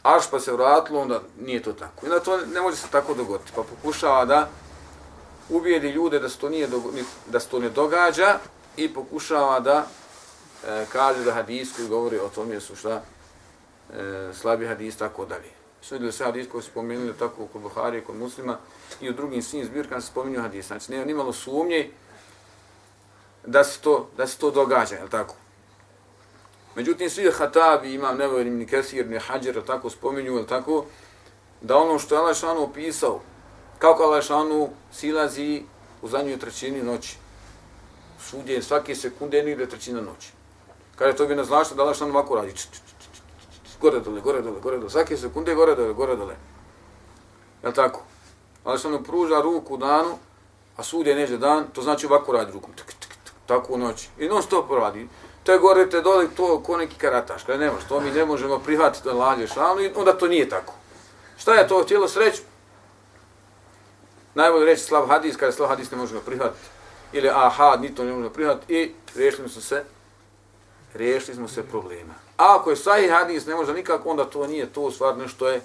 aš 0.06 0.30
pa 0.32 0.40
se 0.40 0.52
vratilo, 0.52 1.02
onda 1.02 1.22
nije 1.40 1.64
to 1.64 1.74
tako. 1.74 2.06
I 2.06 2.10
na 2.10 2.20
to 2.20 2.38
ne 2.38 2.62
može 2.62 2.78
se 2.78 2.88
tako 2.92 3.14
dogoditi. 3.14 3.52
Pa 3.56 3.64
pokušava 3.64 4.26
da 4.26 4.50
ubijedi 5.50 5.90
ljude 5.90 6.20
da 6.20 6.30
se 6.30 6.38
to, 6.38 6.50
nije, 6.50 6.68
da 7.28 7.40
se 7.40 7.48
to 7.48 7.60
ne 7.60 7.70
događa 7.70 8.38
i 8.78 8.94
pokušava 8.94 9.60
da 9.60 9.88
e, 10.68 10.86
kaže 10.92 11.24
da 11.24 11.34
hadis 11.34 11.76
koji 11.76 11.88
govori 11.88 12.20
o 12.20 12.30
tome 12.30 12.60
su 12.60 12.76
šta 12.76 13.02
e, 13.94 14.32
slabi 14.34 14.68
hadis, 14.68 14.98
tako 14.98 15.26
dalje. 15.26 15.50
Su 15.82 15.96
vidjeli 15.96 16.14
sve 16.14 16.26
hadis 16.26 16.48
koji 16.52 16.64
su 16.64 16.70
spomenuli 16.70 17.14
tako 17.20 17.48
kod 17.54 17.62
Buhari, 17.62 18.04
kod 18.04 18.16
muslima 18.16 18.58
i 19.02 19.10
u 19.10 19.14
drugim 19.14 19.42
svim 19.42 19.66
zbirkama 19.66 20.02
se 20.02 20.08
spominju 20.08 20.42
hadis. 20.42 20.68
Znači, 20.68 20.92
nema 20.92 21.06
nimalo 21.06 21.34
sumnje 21.34 21.92
da 23.46 23.64
se 23.64 23.82
to, 23.82 24.10
da 24.18 24.28
se 24.28 24.38
to 24.38 24.52
događa, 24.52 24.96
je 24.96 25.10
tako? 25.10 25.36
Međutim, 26.76 27.10
svi 27.10 27.32
hatabi, 27.32 27.94
imam 27.94 28.18
Nevojni, 28.18 28.50
ni 28.50 28.68
kesir, 28.68 29.08
ni 29.08 29.20
hađer, 29.20 29.66
tako 29.66 29.90
spominju, 29.90 30.46
tako? 30.46 30.86
Da 31.62 31.78
ono 31.78 32.00
što 32.00 32.16
je 32.16 32.22
Alešanu 32.22 32.64
opisao, 32.64 33.20
kako 33.80 34.04
Alešanu 34.04 34.70
silazi 34.92 35.64
u 36.02 36.08
zadnjoj 36.08 36.40
trećini 36.40 36.84
noći, 36.84 37.18
Sudje 38.30 38.62
svake 38.62 38.96
sekunde, 38.96 39.44
negdje 39.44 39.70
trećina 39.70 40.02
noći. 40.02 40.32
Kaže, 40.96 41.18
to 41.18 41.26
bi 41.26 41.36
naznačilo 41.36 41.76
da 41.76 41.84
Allah 41.84 41.96
što 41.96 42.06
ovako 42.06 42.36
radi. 42.36 42.52
Č, 42.52 42.64
č, 42.72 42.72
č, 42.72 42.78
č, 43.00 43.20
č, 43.72 43.78
gore 43.82 44.00
dole, 44.00 44.22
gore 44.22 44.42
dole, 44.42 44.60
gore 44.60 44.78
dole. 44.78 44.90
Svake 44.90 45.18
sekunde 45.18 45.56
gore 45.56 45.76
dole, 45.76 45.94
gore 45.94 46.16
dole. 46.16 46.36
Je 47.64 47.74
tako? 47.74 48.02
Alešanu 48.64 49.04
pruža 49.04 49.42
ruku 49.42 49.78
danu, 49.78 50.18
a 50.78 50.84
sudje 50.84 51.16
neđe 51.16 51.38
dan, 51.38 51.68
to 51.74 51.82
znači 51.82 52.06
ovako 52.06 52.32
radi 52.32 52.52
rukom. 52.52 52.72
Tako 53.46 53.74
u 53.74 53.78
noći. 53.78 54.10
I 54.20 54.28
non 54.28 54.44
stop 54.44 54.72
radi. 54.72 55.08
Te 55.46 55.58
gore, 55.58 55.90
te 55.90 56.02
dole, 56.02 56.28
to 56.38 56.60
ko 56.60 56.78
neki 56.78 56.96
karataš. 56.96 57.44
kada 57.44 57.58
ne 57.58 57.72
može, 57.72 57.88
to 57.88 58.00
mi 58.00 58.12
ne 58.12 58.26
možemo 58.26 58.60
prihvatiti 58.60 59.04
da 59.04 59.14
lađeš 59.14 59.54
ranu, 59.54 59.82
i 59.82 59.92
onda 59.96 60.14
to 60.14 60.28
nije 60.28 60.50
tako. 60.50 60.74
Šta 61.38 61.54
je 61.54 61.68
to 61.68 61.84
htjelo 61.84 62.08
sreći? 62.08 62.42
Najbolje 64.36 64.66
reći 64.66 64.84
slav 64.84 65.08
hadis, 65.08 65.36
kada 65.38 65.52
slav 65.52 65.70
hadis 65.70 65.92
ne 65.92 65.98
možemo 65.98 66.22
prihvatiti. 66.22 66.68
Ili 67.14 67.30
aha, 67.30 67.78
ni 67.82 67.96
to 67.96 68.04
ne 68.04 68.12
možemo 68.12 68.30
prihvatiti. 68.30 68.74
I 68.74 68.92
riješili 69.16 69.50
smo 69.50 69.62
se, 69.62 69.84
riješili 70.94 71.36
smo 71.36 71.48
se 71.48 71.64
problema. 71.64 72.14
A 72.38 72.56
ako 72.56 72.70
je 72.70 72.76
sahih 72.76 73.12
hadis, 73.12 73.46
ne 73.46 73.56
može 73.56 73.74
nikako, 73.74 74.10
onda 74.10 74.26
to 74.26 74.48
nije 74.48 74.74
to 74.74 74.92
stvar 74.92 75.18
nešto 75.18 75.50
je 75.50 75.62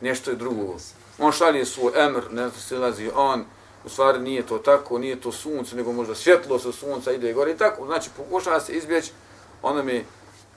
nešto 0.00 0.30
je 0.30 0.36
drugo. 0.36 0.76
On 1.18 1.32
šalje 1.32 1.64
svoj 1.64 1.92
emr, 1.96 2.32
ne 2.32 2.48
znam 2.48 2.60
se 2.60 2.78
lazi 2.78 3.10
on, 3.14 3.44
u 3.84 3.88
stvari 3.88 4.18
nije 4.18 4.46
to 4.46 4.58
tako, 4.58 4.98
nije 4.98 5.20
to 5.20 5.32
sunce, 5.32 5.76
nego 5.76 5.92
možda 5.92 6.14
svjetlo 6.14 6.58
sa 6.58 6.72
sunca 6.72 7.12
ide 7.12 7.32
gore 7.32 7.52
i 7.52 7.56
tako. 7.56 7.86
Znači, 7.86 8.10
pokušava 8.16 8.60
se 8.60 8.72
izbjeći, 8.72 9.12
ono 9.62 9.82
mi, 9.82 10.04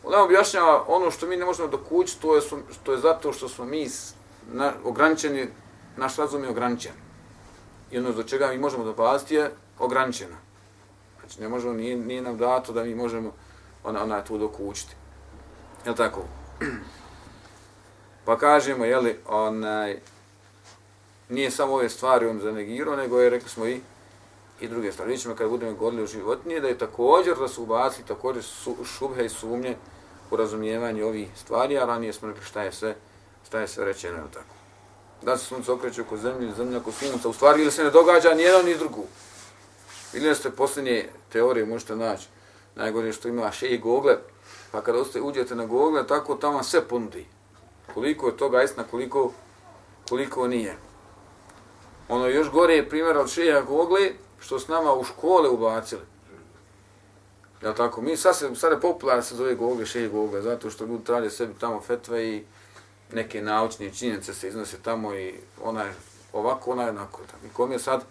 ona 0.03 0.23
objašnjava 0.23 0.83
ono 0.87 1.11
što 1.11 1.27
mi 1.27 1.37
ne 1.37 1.45
možemo 1.45 1.67
dokući, 1.67 2.21
to 2.21 2.35
je, 2.35 2.41
to 2.83 2.91
je 2.91 2.97
zato 2.97 3.33
što 3.33 3.49
smo 3.49 3.65
mi 3.65 3.89
na, 4.51 4.73
ograničeni, 4.83 5.47
naš 5.97 6.15
razum 6.15 6.43
je 6.43 6.49
ograničen. 6.49 6.93
I 7.91 7.97
ono 7.97 8.11
do 8.11 8.23
čega 8.23 8.47
mi 8.47 8.57
možemo 8.57 8.83
dopasti 8.83 9.35
je 9.35 9.51
ograničeno. 9.79 10.35
Znači, 11.19 11.41
ne 11.41 11.47
možemo, 11.47 11.73
nije, 11.73 11.95
nije 11.95 12.21
nam 12.21 12.37
dato 12.37 12.73
da 12.73 12.83
mi 12.83 12.95
možemo 12.95 13.33
ona, 13.83 14.03
ona 14.03 14.23
tu 14.23 14.37
dokućiti. 14.37 14.95
Je 15.85 15.95
tako? 15.95 16.21
Pa 18.25 18.37
kažemo, 18.37 18.85
jeli, 18.85 19.19
onaj, 19.27 19.99
nije 21.31 21.51
samo 21.51 21.73
ove 21.73 21.89
stvari 21.89 22.27
on 22.27 22.39
zanegirao, 22.39 22.95
nego 22.95 23.19
je, 23.19 23.29
rekli 23.29 23.49
smo, 23.49 23.67
i 23.67 23.81
i 24.61 24.67
druge 24.67 24.91
stvari. 24.91 25.11
Vidimo 25.11 25.35
kad 25.35 25.49
budemo 25.49 25.73
govorili 25.73 26.03
o 26.03 26.07
životinje, 26.07 26.59
da 26.59 26.67
je 26.67 26.77
također 26.77 27.37
da 27.37 27.47
su 27.47 27.63
ubacili 27.63 28.07
također 28.07 28.43
su, 28.43 28.75
šubhe 28.85 29.25
i 29.25 29.29
sumnje 29.29 29.75
u 30.31 30.35
razumijevanju 30.35 31.05
ovih 31.05 31.27
stvari, 31.35 31.77
a 31.77 31.85
ranije 31.85 32.13
smo 32.13 32.27
rekli 32.27 32.45
šta 32.45 32.63
je 32.63 32.71
sve, 32.71 32.95
šta 33.47 33.59
je 33.59 33.67
sve 33.67 33.85
rečeno, 33.85 34.17
je 34.17 34.31
tako. 34.33 34.55
Da 35.21 35.37
se 35.37 35.45
sunce 35.45 35.71
okreće 35.71 36.01
oko 36.01 36.17
zemlje, 36.17 36.53
zemlja 36.53 36.77
oko 36.77 36.91
sunca, 36.91 37.29
u 37.29 37.33
stvari 37.33 37.61
ili 37.61 37.71
se 37.71 37.83
ne 37.83 37.89
događa 37.89 38.33
ni 38.33 38.43
jedno 38.43 38.61
ni 38.61 38.77
drugo. 38.77 39.03
Vidjeli 40.13 40.35
ste 40.35 40.51
posljednje 40.51 41.09
teorije, 41.29 41.65
možete 41.65 41.95
naći, 41.95 42.27
najgore 42.75 43.13
što 43.13 43.27
ima 43.27 43.51
še 43.51 43.67
i 43.67 43.77
Google, 43.77 44.17
pa 44.71 44.81
kada 44.81 44.99
oste, 44.99 45.21
uđete 45.21 45.55
na 45.55 45.65
Google, 45.65 46.07
tako 46.07 46.35
tamo 46.35 46.63
sve 46.63 46.87
ponudi. 46.87 47.25
Koliko 47.93 48.27
je 48.27 48.37
toga 48.37 48.63
istina, 48.63 48.83
koliko, 48.91 49.31
koliko 50.09 50.47
nije. 50.47 50.77
Ono 52.11 52.27
još 52.27 52.49
gore 52.49 52.73
je 52.73 52.89
primjer 52.89 53.17
od 53.17 53.29
šeha 53.29 53.61
Gogle, 53.61 54.11
što 54.39 54.59
s 54.59 54.67
nama 54.67 54.93
u 54.93 55.03
škole 55.03 55.49
ubacili. 55.49 56.01
Ja 57.63 57.73
tako, 57.73 58.01
mi 58.01 58.17
sad 58.17 58.37
se, 58.37 58.55
sad 58.55 58.71
je 58.71 58.81
popularno 58.81 59.23
se 59.23 59.35
zove 59.35 59.55
Gogle, 59.55 59.85
šeha 59.85 60.07
Gogle, 60.07 60.41
zato 60.41 60.69
što 60.69 60.85
ljudi 60.85 61.03
traže 61.03 61.29
sebi 61.29 61.53
tamo 61.59 61.81
fetve 61.81 62.27
i 62.27 62.43
neke 63.11 63.41
naučne 63.41 63.93
činjenice 63.93 64.33
se 64.33 64.47
iznose 64.47 64.77
tamo 64.83 65.13
i 65.13 65.33
ona 65.63 65.83
je 65.83 65.93
ovako, 66.33 66.71
ona 66.71 66.83
je 66.83 66.89
onako. 66.89 67.21
I 67.45 67.53
kom 67.53 67.71
je 67.71 67.79
sad, 67.79 68.03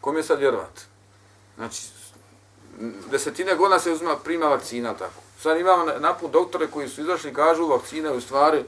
kom 0.00 0.16
je 0.16 0.22
sad 0.22 0.38
vjerovat? 0.38 0.80
Znači, 1.56 1.82
desetine 3.10 3.54
godina 3.54 3.78
se 3.78 3.92
uzima, 3.92 4.16
prima 4.24 4.46
vakcina, 4.46 4.94
tako. 4.94 5.22
Sad 5.40 5.60
imamo 5.60 5.84
naput 5.84 6.30
doktore 6.30 6.66
koji 6.66 6.88
su 6.88 7.00
izašli 7.00 7.30
i 7.30 7.34
kažu 7.34 7.66
vakcina 7.66 8.12
u 8.12 8.20
stvari 8.20 8.64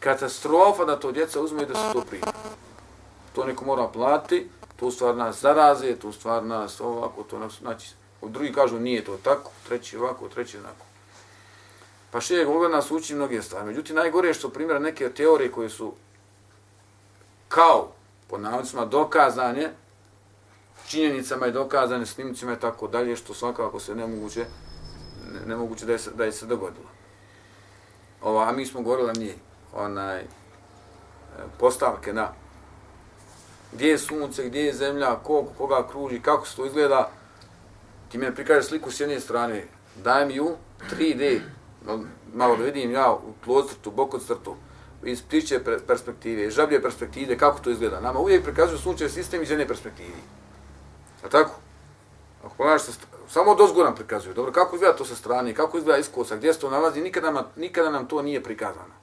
katastrofa 0.00 0.84
da 0.84 1.00
to 1.00 1.12
djeca 1.12 1.40
uzme 1.40 1.62
i 1.62 1.66
da 1.66 1.74
se 1.74 1.92
to 1.92 2.04
prima. 2.10 2.26
To 3.38 3.44
neko 3.44 3.64
mora 3.64 3.88
plati, 3.88 4.48
to 4.76 4.90
stvar 4.90 5.16
nas 5.16 5.40
zaraze, 5.40 5.96
to 5.96 6.12
stvar 6.12 6.44
nas 6.44 6.80
ovako, 6.80 7.22
to 7.22 7.38
nas, 7.38 7.58
znači, 7.60 7.90
drugi 8.22 8.52
kažu 8.52 8.80
nije 8.80 9.04
to 9.04 9.16
tako, 9.16 9.50
treći 9.68 9.96
ovako, 9.96 10.28
treći 10.28 10.58
onako. 10.58 10.84
Pa 12.10 12.20
še 12.20 12.34
je 12.34 12.68
nas 12.68 12.90
uči 12.90 13.14
mnoge 13.14 13.42
stvari. 13.42 13.66
Međutim, 13.66 13.96
najgore 13.96 14.28
je 14.28 14.34
što 14.34 14.50
primjera 14.50 14.78
neke 14.78 15.10
teorije 15.10 15.52
koje 15.52 15.70
su 15.70 15.92
kao, 17.48 17.92
po 18.28 18.38
navodicima, 18.38 18.84
dokazane, 18.84 19.70
činjenicama 20.88 21.46
i 21.46 21.52
dokazane 21.52 22.06
snimcima 22.06 22.52
i 22.52 22.60
tako 22.60 22.88
dalje, 22.88 23.16
što 23.16 23.34
svakako 23.34 23.80
se 23.80 23.94
nemoguće, 23.94 24.46
ne, 25.34 25.46
nemoguće 25.46 25.86
da 25.86 25.92
je, 25.92 25.98
se, 25.98 26.10
da 26.10 26.24
je 26.24 26.32
se 26.32 26.46
dogodilo. 26.46 26.90
Ova, 28.22 28.48
a 28.48 28.52
mi 28.52 28.66
smo 28.66 28.82
govorili 28.82 29.12
nije 29.18 29.34
onaj, 29.72 30.20
e, 30.20 30.26
postavke 31.58 32.12
na 32.12 32.32
gdje 33.72 33.88
je 33.88 33.98
sunce, 33.98 34.44
gdje 34.44 34.60
je 34.60 34.74
zemlja, 34.74 35.16
koliko, 35.22 35.52
koga 35.58 35.88
kruži, 35.90 36.20
kako 36.20 36.46
se 36.46 36.56
to 36.56 36.66
izgleda. 36.66 37.10
Ti 38.08 38.18
mi 38.18 38.34
prikaže 38.34 38.62
sliku 38.62 38.90
s 38.90 39.00
jedne 39.00 39.20
strane, 39.20 39.64
daj 39.96 40.26
mi 40.26 40.34
ju 40.34 40.56
3D, 40.90 41.40
malo 42.34 42.56
da 42.56 42.64
vidim 42.64 42.90
ja 42.90 43.12
u 43.12 43.32
tlocrtu, 43.44 43.90
bokocrtu, 43.90 44.56
iz 45.04 45.22
ptiče 45.22 45.60
perspektive, 45.86 46.50
žablje 46.50 46.82
perspektive, 46.82 47.38
kako 47.38 47.58
to 47.58 47.70
izgleda. 47.70 48.00
Nama 48.00 48.18
uvijek 48.18 48.44
prikazuju 48.44 48.78
sunčevi 48.78 49.10
sistem 49.10 49.42
iz 49.42 49.50
jedne 49.50 49.68
perspektive. 49.68 50.16
A 51.24 51.28
tako? 51.28 51.50
Ako 52.44 52.54
pogledaš 52.56 52.82
se, 52.82 52.92
samo 53.28 53.50
od 53.50 53.60
ozgora 53.60 53.88
nam 53.88 53.96
prikazuju. 53.96 54.34
Dobro, 54.34 54.52
kako 54.52 54.76
izgleda 54.76 54.96
to 54.96 55.04
sa 55.04 55.16
strane, 55.16 55.54
kako 55.54 55.78
izgleda 55.78 55.98
iskosa, 55.98 56.36
gdje 56.36 56.54
se 56.54 56.60
to 56.60 56.70
nalazi, 56.70 57.00
nikada 57.00 57.30
nam, 57.30 57.44
nikada 57.56 57.90
nam 57.90 58.06
to 58.06 58.22
nije 58.22 58.42
prikazano. 58.42 58.94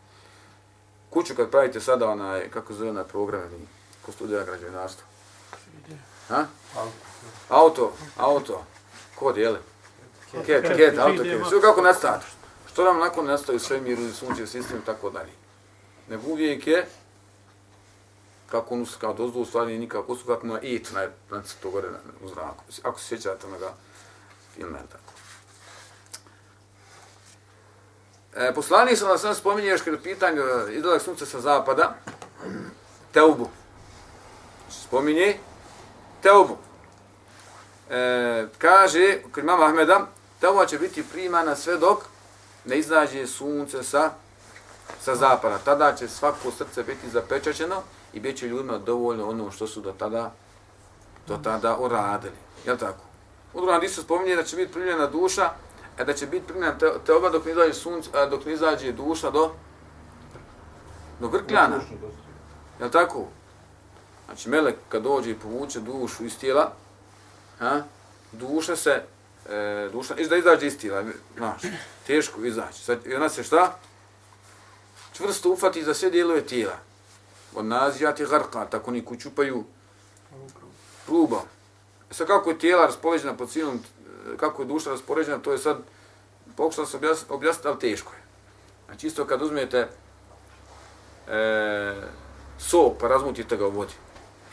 Kuću 1.09 1.35
kad 1.35 1.49
pravite 1.49 1.79
sada 1.79 2.09
onaj, 2.09 2.49
kako 2.49 2.73
zove 2.73 2.89
onaj 2.89 3.03
program, 3.03 3.49
ko 4.05 4.11
studija 4.11 4.43
građevinarstva? 4.43 5.05
Ha? 6.27 6.45
Auto, 7.49 7.93
auto. 8.17 8.63
Kod, 9.15 9.37
jeli? 9.37 9.59
Ket, 10.45 10.75
ket, 10.75 10.97
auto, 10.97 11.23
ket. 11.23 11.41
Sve 11.49 11.61
kako 11.61 11.81
nastane. 11.81 12.23
Što 12.71 12.83
nam 12.83 12.99
nakon 12.99 13.25
nastaju 13.25 13.59
sve 13.59 13.81
miru, 13.81 14.13
sunčev 14.13 14.45
sistem 14.47 14.77
i 14.77 14.85
tako 14.85 15.09
dalje. 15.09 15.31
Nego 16.09 16.27
uvijek 16.27 16.67
je 16.67 16.87
kako 18.51 18.73
on 18.73 18.85
kao 18.99 19.13
dozdu 19.13 19.39
u 19.39 19.45
stvari 19.45 19.77
nikako 19.77 20.13
usu 20.13 20.25
kako 20.25 20.47
na 20.47 20.59
it 20.61 20.91
na 20.91 21.07
na 21.29 21.43
to 21.61 21.69
gore 21.69 21.89
na, 21.89 21.97
u 22.23 22.29
zraku. 22.29 22.63
Ako 22.83 22.99
se 22.99 23.07
sjećate 23.07 23.47
na 23.47 23.57
ga 23.57 23.73
filma 24.55 24.77
tako. 24.77 25.13
E, 28.35 28.53
poslani 28.53 28.95
sam 28.95 29.07
vas 29.07 29.21
sam 29.21 29.35
spominje 29.35 29.69
još 29.69 29.81
kada 29.81 29.97
pitanje 29.97 30.41
izlazak 30.71 31.01
sunca 31.01 31.25
sa 31.25 31.39
zapada, 31.39 31.95
Teubu. 33.11 33.49
Spominje 34.95 35.37
Teubu. 36.21 36.57
E, 37.89 38.47
kaže, 38.57 39.17
kod 39.31 39.43
imama 39.43 39.65
Ahmeda, 39.65 40.07
Teuba 40.39 40.65
će 40.65 40.79
biti 40.79 41.03
primana 41.11 41.55
sve 41.55 41.77
dok 41.77 41.97
ne 42.65 42.79
izađe 42.79 43.27
sunce 43.27 43.83
sa, 43.83 44.11
sa 44.99 45.15
zapada. 45.15 45.57
Tada 45.57 45.95
će 45.95 46.07
svako 46.07 46.51
srce 46.51 46.83
biti 46.83 47.09
zapečaćeno 47.09 47.81
i 48.13 48.19
bit 48.19 48.37
će 48.37 48.47
ljudima 48.47 48.77
dovoljno 48.77 49.29
ono 49.29 49.51
što 49.51 49.67
su 49.67 49.81
do 49.81 49.91
tada 49.91 50.31
do 51.27 51.37
tada 51.43 51.77
uradili. 51.77 52.35
Je 52.65 52.77
tako? 52.77 53.03
U 53.53 53.57
drugom 53.57 53.73
hadisu 53.73 54.01
spominje 54.01 54.35
da 54.35 54.43
će 54.43 54.55
biti 54.55 54.73
primljena 54.73 55.07
duša, 55.07 55.43
a 55.97 56.01
e, 56.01 56.05
da 56.05 56.13
će 56.13 56.27
biti 56.27 56.47
primljena 56.47 56.77
te, 56.77 56.91
te 57.05 57.13
oba 57.13 57.29
dok 57.29 57.45
ne 57.45 57.51
izađe 57.51 57.73
sunce, 57.73 58.09
a 58.13 58.25
dok 58.25 58.45
ne 58.45 58.53
izađe 58.53 58.91
duša 58.91 59.31
do 59.31 59.51
do 61.19 61.27
grkljana. 61.27 61.79
Je 62.79 62.91
tako? 62.91 63.27
Znači, 64.25 64.49
melek 64.49 64.75
kad 64.89 65.03
dođe 65.03 65.31
i 65.31 65.39
povuče 65.39 65.79
dušu 65.79 66.25
iz 66.25 66.37
tijela, 66.37 66.73
ha, 67.59 67.83
duša 68.31 68.75
se, 68.75 69.03
e, 69.49 69.89
duša, 69.91 70.15
iz 70.15 70.29
da 70.29 70.37
izađe 70.37 70.67
iz 70.67 70.77
tijela, 70.77 71.03
znaš, 71.37 71.61
teško 72.07 72.43
izaći. 72.43 72.83
Sad, 72.83 73.05
I 73.05 73.15
ona 73.15 73.29
se 73.29 73.43
šta? 73.43 73.79
Čvrsto 75.13 75.51
ufati 75.51 75.83
za 75.83 75.93
sve 75.93 76.09
dijelove 76.09 76.41
tijela 76.41 76.77
od 77.55 77.65
nazijati 77.65 78.25
garka, 78.25 78.65
tako 78.65 78.91
ni 78.91 79.05
kućupaju 79.05 79.63
ruba. 81.07 81.41
E 82.11 82.13
sad 82.13 82.27
kako 82.27 82.49
je 82.49 82.59
tijela 82.59 82.85
raspoređena 82.85 83.37
po 83.37 83.45
cijelom, 83.45 83.75
e, 83.75 84.37
kako 84.37 84.61
je 84.61 84.67
duša 84.67 84.89
raspoređena, 84.89 85.37
to 85.37 85.51
je 85.51 85.57
sad, 85.57 85.77
pokušao 86.55 86.85
sam 86.85 86.97
objasniti, 86.97 87.33
objasniti, 87.33 87.67
ali 87.67 87.79
teško 87.79 88.13
je. 88.13 88.19
Znači 88.85 89.07
isto 89.07 89.25
kad 89.25 89.41
uzmete 89.41 89.87
e, 91.27 91.95
sok 92.59 92.93
pa 92.99 93.07
razmutite 93.07 93.57
ga 93.57 93.67
u 93.67 93.71
vodi. 93.71 93.93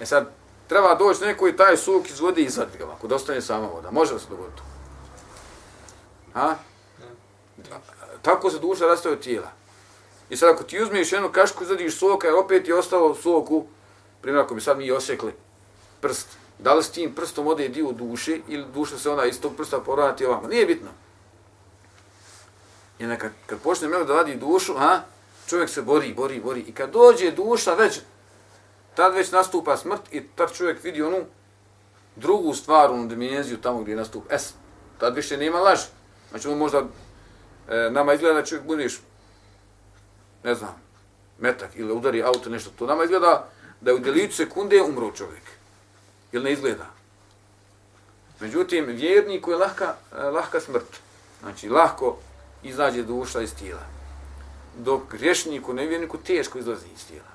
E 0.00 0.06
sad, 0.06 0.26
treba 0.68 0.94
doći 0.94 1.24
neko 1.24 1.48
i 1.48 1.56
taj 1.56 1.76
sok 1.76 2.10
iz 2.10 2.20
vode 2.20 2.40
i 2.40 2.44
izvaditi 2.44 2.78
ga, 2.78 2.92
ako 2.92 3.06
dostane 3.06 3.40
sama 3.40 3.66
voda. 3.66 3.90
Može 3.90 4.18
se 4.18 4.26
dogoditi. 4.30 4.62
Ha? 6.34 6.56
Tako 8.22 8.50
se 8.50 8.58
duša 8.58 8.86
rastaje 8.86 9.12
od 9.12 9.22
tijela. 9.22 9.50
I 10.30 10.36
sad 10.36 10.54
ako 10.54 10.62
ti 10.62 10.82
uzmeš 10.82 11.12
jednu 11.12 11.32
kašku, 11.32 11.64
izvadiš 11.64 11.98
soka, 11.98 12.26
jer 12.26 12.36
opet 12.36 12.68
je 12.68 12.74
ostalo 12.74 13.14
sok 13.14 13.50
u, 13.50 13.66
primjer 14.20 14.44
ako 14.44 14.54
bi 14.54 14.60
sad 14.60 14.78
mi 14.78 14.90
osjekli 14.90 15.32
prst, 16.00 16.28
Da 16.62 16.74
li 16.74 16.82
s 16.82 16.90
tim 16.90 17.14
prstom 17.14 17.46
ode 17.46 17.68
dio 17.68 17.88
u 17.88 17.92
duši 17.92 18.42
ili 18.48 18.64
duša 18.74 18.98
se 18.98 19.10
ona 19.10 19.24
iz 19.24 19.40
tog 19.40 19.56
prsta 19.56 19.80
povrati 19.80 20.26
ovamo. 20.26 20.48
Nije 20.48 20.66
bitno. 20.66 20.88
I 22.98 23.04
kad, 23.18 23.32
kad 23.46 23.58
počne 23.58 23.88
melek 23.88 24.06
da 24.06 24.14
vadi 24.14 24.34
dušu, 24.34 24.74
a, 24.78 25.00
čovjek 25.46 25.70
se 25.70 25.82
bori, 25.82 26.14
bori, 26.14 26.40
bori. 26.40 26.60
I 26.60 26.72
kad 26.72 26.90
dođe 26.90 27.30
duša 27.30 27.74
već, 27.74 28.00
tad 28.94 29.14
već 29.14 29.30
nastupa 29.30 29.76
smrt 29.76 30.00
i 30.12 30.22
tad 30.34 30.52
čovjek 30.56 30.84
vidi 30.84 31.02
onu 31.02 31.24
drugu 32.16 32.54
stvar, 32.54 32.90
onu 32.90 33.06
dimenziju 33.06 33.60
tamo 33.60 33.82
gdje 33.82 33.96
nastupa. 33.96 34.34
Es, 34.34 34.54
tad 34.98 35.16
više 35.16 35.36
nema 35.36 35.58
laži. 35.58 35.86
Znači 36.30 36.48
on 36.48 36.58
možda, 36.58 36.82
e, 37.68 37.90
nama 37.90 38.14
izgleda 38.14 38.40
da 38.40 38.46
čovjek 38.46 38.66
budeš, 38.66 39.00
ne 40.44 40.54
znam, 40.54 40.74
metak 41.38 41.70
ili 41.74 41.92
udari 41.92 42.22
auto, 42.22 42.50
nešto 42.50 42.70
to. 42.78 42.86
Nama 42.86 43.04
izgleda 43.04 43.48
da 43.80 43.90
je 43.90 43.94
u 43.94 43.98
deliću 43.98 44.36
sekunde 44.36 44.82
umro 44.82 45.12
čovjek. 45.12 45.42
Ili 46.32 46.44
ne 46.44 46.52
izgleda. 46.52 46.86
Međutim, 48.40 48.86
vjerniku 48.86 49.50
je 49.50 49.56
lahka, 49.56 49.94
e, 50.18 50.22
lahka 50.22 50.60
smrt. 50.60 51.00
Znači, 51.40 51.68
lahko 51.68 52.18
izađe 52.62 53.02
duša 53.02 53.40
iz 53.40 53.54
tijela. 53.54 53.82
Dok 54.78 55.02
grešniku, 55.10 55.74
nevjerniku, 55.74 56.18
teško 56.18 56.58
izlazi 56.58 56.86
iz 56.94 57.06
tijela. 57.06 57.31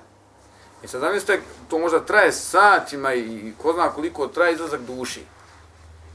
I 0.84 0.88
sad 0.88 1.02
zamislite, 1.02 1.42
to 1.70 1.80
možda 1.80 2.06
traje 2.06 2.32
satima 2.32 3.14
i 3.14 3.54
ko 3.62 3.74
zna 3.74 3.90
koliko 3.90 4.28
traje 4.28 4.54
izlazak 4.54 4.82
duši. 4.82 5.24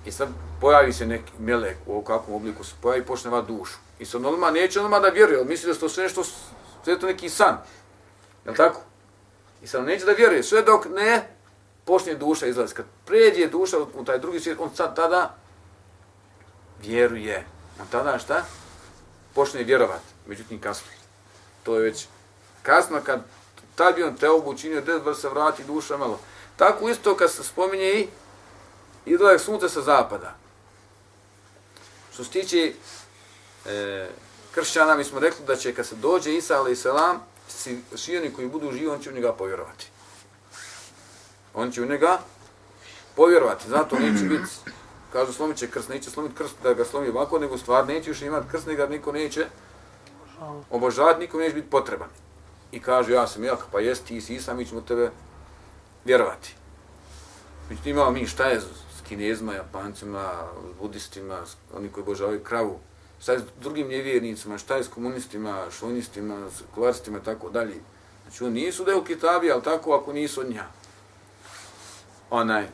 I 0.07 0.13
sad 0.13 0.29
pojavi 0.61 0.93
se 0.93 1.07
neki 1.07 1.33
melek 1.39 1.77
u 1.87 2.03
kakvom 2.03 2.37
obliku 2.37 2.65
se 2.65 2.75
pojavi 2.81 3.03
i 3.03 3.07
počne 3.07 3.31
va 3.31 3.41
dušu. 3.41 3.79
I 3.99 4.05
sad 4.05 4.25
onoma 4.25 4.51
neće 4.51 4.81
onoma 4.81 5.01
da 5.01 5.09
vjeruje, 5.09 5.39
ali 5.39 5.49
misli 5.49 5.73
da 5.73 5.79
to 5.79 5.89
sve 5.89 6.05
nešto, 6.05 6.25
sve 6.85 6.99
to 6.99 7.07
neki 7.07 7.29
san. 7.29 7.59
Je 8.47 8.55
tako? 8.55 8.81
I 9.63 9.67
sad 9.67 9.85
neće 9.85 10.05
da 10.05 10.13
vjeruje, 10.13 10.43
sve 10.43 10.63
dok 10.63 10.87
ne 10.95 11.29
počne 11.85 12.15
duša 12.15 12.47
izlaziti. 12.47 12.77
Kad 12.77 12.87
pređe 13.07 13.47
duša 13.47 13.77
u 13.95 14.05
taj 14.05 14.19
drugi 14.19 14.41
svijet, 14.41 14.59
on 14.61 14.71
sad 14.75 14.97
tada 14.97 15.35
vjeruje. 16.83 17.47
A 17.81 17.83
tada 17.91 18.19
šta? 18.19 18.45
Počne 19.35 19.63
vjerovati. 19.63 20.05
Međutim, 20.27 20.61
kasno. 20.61 20.87
To 21.63 21.77
je 21.77 21.83
već 21.83 22.07
kasno 22.63 23.01
kad 23.05 23.23
tad 23.75 23.95
bi 23.95 24.03
on 24.03 24.17
te 24.17 24.31
obučinio, 24.31 24.81
da 24.81 25.15
se 25.15 25.29
vrati 25.29 25.65
duša 25.65 25.97
malo. 25.97 26.21
Tako 26.57 26.89
isto 26.89 27.17
kad 27.17 27.33
se 27.33 27.45
spominje 27.45 27.85
i 27.85 28.09
izlazak 29.07 29.41
sunca 29.41 29.69
sa 29.69 29.83
zapada. 29.83 30.35
Što 32.13 32.25
se 32.25 32.31
tiče 32.31 32.73
e, 33.67 34.09
kršćana, 34.55 34.97
mi 34.97 35.05
smo 35.05 35.21
rekli 35.21 35.47
da 35.47 35.57
će 35.57 35.75
kad 35.75 35.87
se 35.87 35.95
dođe 35.95 36.35
Isa 36.35 36.59
alaih 36.59 36.79
salam, 36.79 37.23
svi 37.95 38.19
oni 38.19 38.33
koji 38.33 38.49
budu 38.49 38.73
živi, 38.73 38.89
on 38.89 39.01
će 39.01 39.11
u 39.11 39.15
njega 39.15 39.33
povjerovati. 39.33 39.87
On 41.55 41.71
će 41.71 41.83
u 41.83 41.87
njega 41.87 42.19
povjerovati. 43.17 43.69
Zato 43.69 43.99
neće 43.99 44.25
biti, 44.25 44.51
kažu 45.13 45.33
slomit 45.33 45.57
će 45.57 45.71
krst, 45.71 45.89
neće 45.89 46.11
slomiti 46.11 46.35
krst 46.35 46.55
da 46.63 46.75
ga 46.75 46.85
slomi 46.85 47.09
ovako, 47.09 47.39
nego 47.39 47.59
stvar 47.59 47.87
neće 47.87 48.11
još 48.11 48.23
imati 48.23 48.49
krst, 48.51 48.67
nego 48.67 48.87
niko 48.87 49.13
neće 49.13 49.47
obožavati, 50.71 51.21
niko 51.21 51.39
neće 51.39 51.55
biti 51.55 51.71
potreban. 51.71 52.09
I 52.73 52.81
kaže, 52.81 53.13
ja 53.13 53.27
sam 53.27 53.45
jak, 53.45 53.59
pa 53.73 53.81
jesi 53.81 54.05
ti 54.05 54.21
si 54.21 54.35
Isa, 54.35 54.55
mi 54.55 54.67
ćemo 54.67 54.81
tebe 54.81 55.11
vjerovati. 56.05 56.55
Međutim, 57.69 57.93
imamo 57.93 58.11
mi 58.11 58.27
šta 58.27 58.45
je 58.45 58.61
s 58.61 59.09
kinezima, 59.09 59.55
japancima, 59.55 60.33
budistima, 60.81 61.39
oni 61.77 61.89
koji 61.89 62.05
božavaju 62.05 62.45
kravu, 62.45 62.79
šta 63.23 63.33
je 63.33 63.39
s 63.39 63.43
drugim 63.61 63.89
nevjernicima, 63.89 64.59
šta 64.59 64.77
je 64.77 64.85
s 64.85 64.89
komunistima, 64.89 65.67
šovinistima, 65.71 66.51
sekularistima 66.59 67.19
i 67.19 67.25
tako 67.25 67.51
dalje. 67.51 67.75
Znači, 68.23 68.45
oni 68.45 68.61
nisu 68.61 68.85
deo 68.85 69.05
kitabi, 69.05 69.53
ali 69.53 69.63
tako 69.63 69.93
ako 69.95 70.13
nisu 70.13 70.41
od 70.41 70.51
nja. 70.51 70.65
Onaj. 72.31 72.67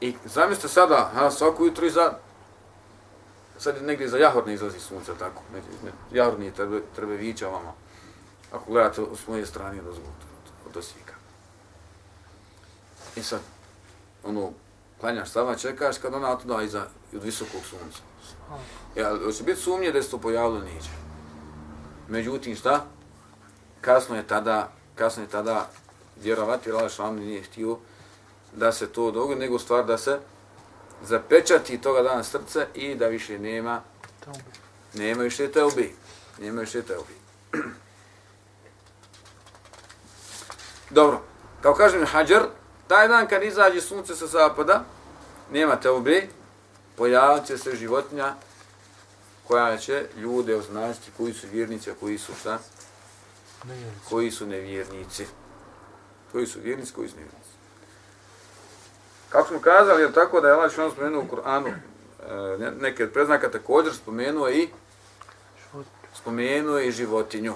I 0.00 0.14
zamislite 0.24 0.68
sada, 0.68 1.10
ha, 1.14 1.30
svako 1.30 1.64
jutro 1.64 1.86
iza, 1.86 2.12
sad 3.58 3.82
negdje 3.82 4.08
za 4.08 4.18
jahorne 4.18 4.54
izlazi 4.54 4.80
sunce, 4.80 5.12
tako, 5.18 5.42
ne, 5.52 5.60
ne, 5.84 5.92
trbe, 6.10 6.50
treba, 6.50 6.78
treba 6.94 7.12
vića 7.12 7.48
vama, 7.48 7.72
ako 8.54 8.72
gledate 8.72 9.02
u 9.02 9.16
svoje 9.16 9.46
strane 9.46 9.80
od, 9.80 9.86
od, 9.88 9.96
od 10.68 10.76
osvika. 10.76 11.14
I 13.16 13.22
sad, 13.22 13.40
ono, 14.24 14.52
klanjaš 15.00 15.30
sama, 15.30 15.56
čekaš 15.56 15.98
kad 15.98 16.14
ona 16.14 16.32
otuda 16.32 16.62
iza 16.62 16.86
od 17.14 17.22
visokog 17.22 17.60
sunca. 17.70 17.98
Ja, 18.96 19.18
hoće 19.24 19.44
biti 19.44 19.60
sumnje 19.60 19.92
da 19.92 20.02
se 20.02 20.10
to 20.10 20.18
pojavilo 20.18 20.60
neće. 20.60 20.90
Međutim, 22.08 22.56
šta? 22.56 22.84
Kasno 23.80 24.16
je 24.16 24.26
tada, 24.26 24.72
kasno 24.94 25.22
je 25.22 25.28
tada 25.28 25.70
vjerovati, 26.22 26.68
jer 26.68 26.76
Allah 26.76 27.14
nije 27.14 27.42
htio 27.42 27.78
da 28.56 28.72
se 28.72 28.86
to 28.86 29.10
dogodi, 29.10 29.40
nego 29.40 29.58
stvar 29.58 29.86
da 29.86 29.98
se 29.98 30.18
zapečati 31.02 31.80
toga 31.80 32.02
dana 32.02 32.22
srce 32.22 32.66
i 32.74 32.94
da 32.94 33.06
više 33.06 33.38
nema 33.38 33.82
nema 34.94 35.22
više 35.22 35.52
te 35.52 35.62
obi. 35.62 35.94
Nema 36.40 36.60
više 36.60 36.82
te 36.82 36.96
obi. 36.98 37.14
Dobro, 40.94 41.20
kao 41.62 41.74
kažem 41.74 42.06
Hadjar, 42.06 42.42
taj 42.88 43.08
dan 43.08 43.26
kad 43.26 43.42
izađe 43.42 43.80
sunce 43.80 44.16
sa 44.16 44.26
zapada, 44.26 44.84
nema 45.52 45.76
te 45.76 45.90
obi, 45.90 46.28
pojavit 46.96 47.46
će 47.46 47.58
se 47.58 47.76
životinja 47.76 48.34
koja 49.48 49.76
će 49.76 50.06
ljude 50.16 50.56
označiti 50.56 51.10
koji 51.16 51.32
su 51.32 51.46
vjernici, 51.52 51.90
a 51.90 51.94
koji 52.00 52.18
su 52.18 52.32
šta? 52.40 52.58
Nevjernici. 53.64 54.08
Koji 54.10 54.30
su 54.30 54.46
nevjernici. 54.46 55.26
Koji 56.32 56.46
su 56.46 56.60
vjernici, 56.60 56.92
koji 56.92 57.08
su 57.08 57.16
nevjernici. 57.16 57.50
Kako 59.28 59.48
smo 59.48 59.60
kazali, 59.60 60.02
je 60.02 60.12
tako 60.12 60.40
da 60.40 60.48
je 60.48 60.54
Allah 60.54 60.72
što 60.72 60.90
spomenuo 60.90 61.22
u 61.22 61.36
Kur'anu 61.36 61.68
e, 61.68 62.70
neke 62.80 63.04
od 63.04 63.12
preznaka 63.12 63.50
također 63.50 63.94
spomenuo 63.94 64.50
i 64.50 64.68
spomenuo 66.14 66.78
i 66.78 66.92
životinju. 66.92 67.54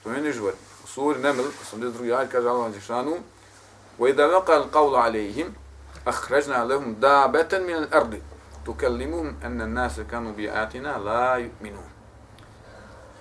Spomenuo 0.00 0.28
i 0.28 0.32
životinju. 0.32 0.73
U 0.83 0.87
suri 0.87 1.19
Neml, 1.19 1.43
82. 1.71 2.13
ajed, 2.13 2.31
kaže 2.31 2.49
Allah 2.49 2.71
Đešanu 2.71 3.17
وَإِذَا 3.99 4.25
وَقَى 4.25 4.55
الْقَوْلَ 4.57 4.95
عَلَيْهِمْ 4.95 5.47
أَخْرَجْنَا 6.07 6.63
لَهُمْ 6.71 6.95
دَابَةً 7.03 7.51
مِنَ 7.59 7.75
الْأَرْضِ 7.83 8.19
tukallimuhum 8.69 9.35
anna 9.43 9.63
an-nasa 9.63 10.03
kanu 10.03 10.33
bi 10.37 10.49
ayatina 10.49 10.97
la 10.97 11.39
yu'minun. 11.39 11.89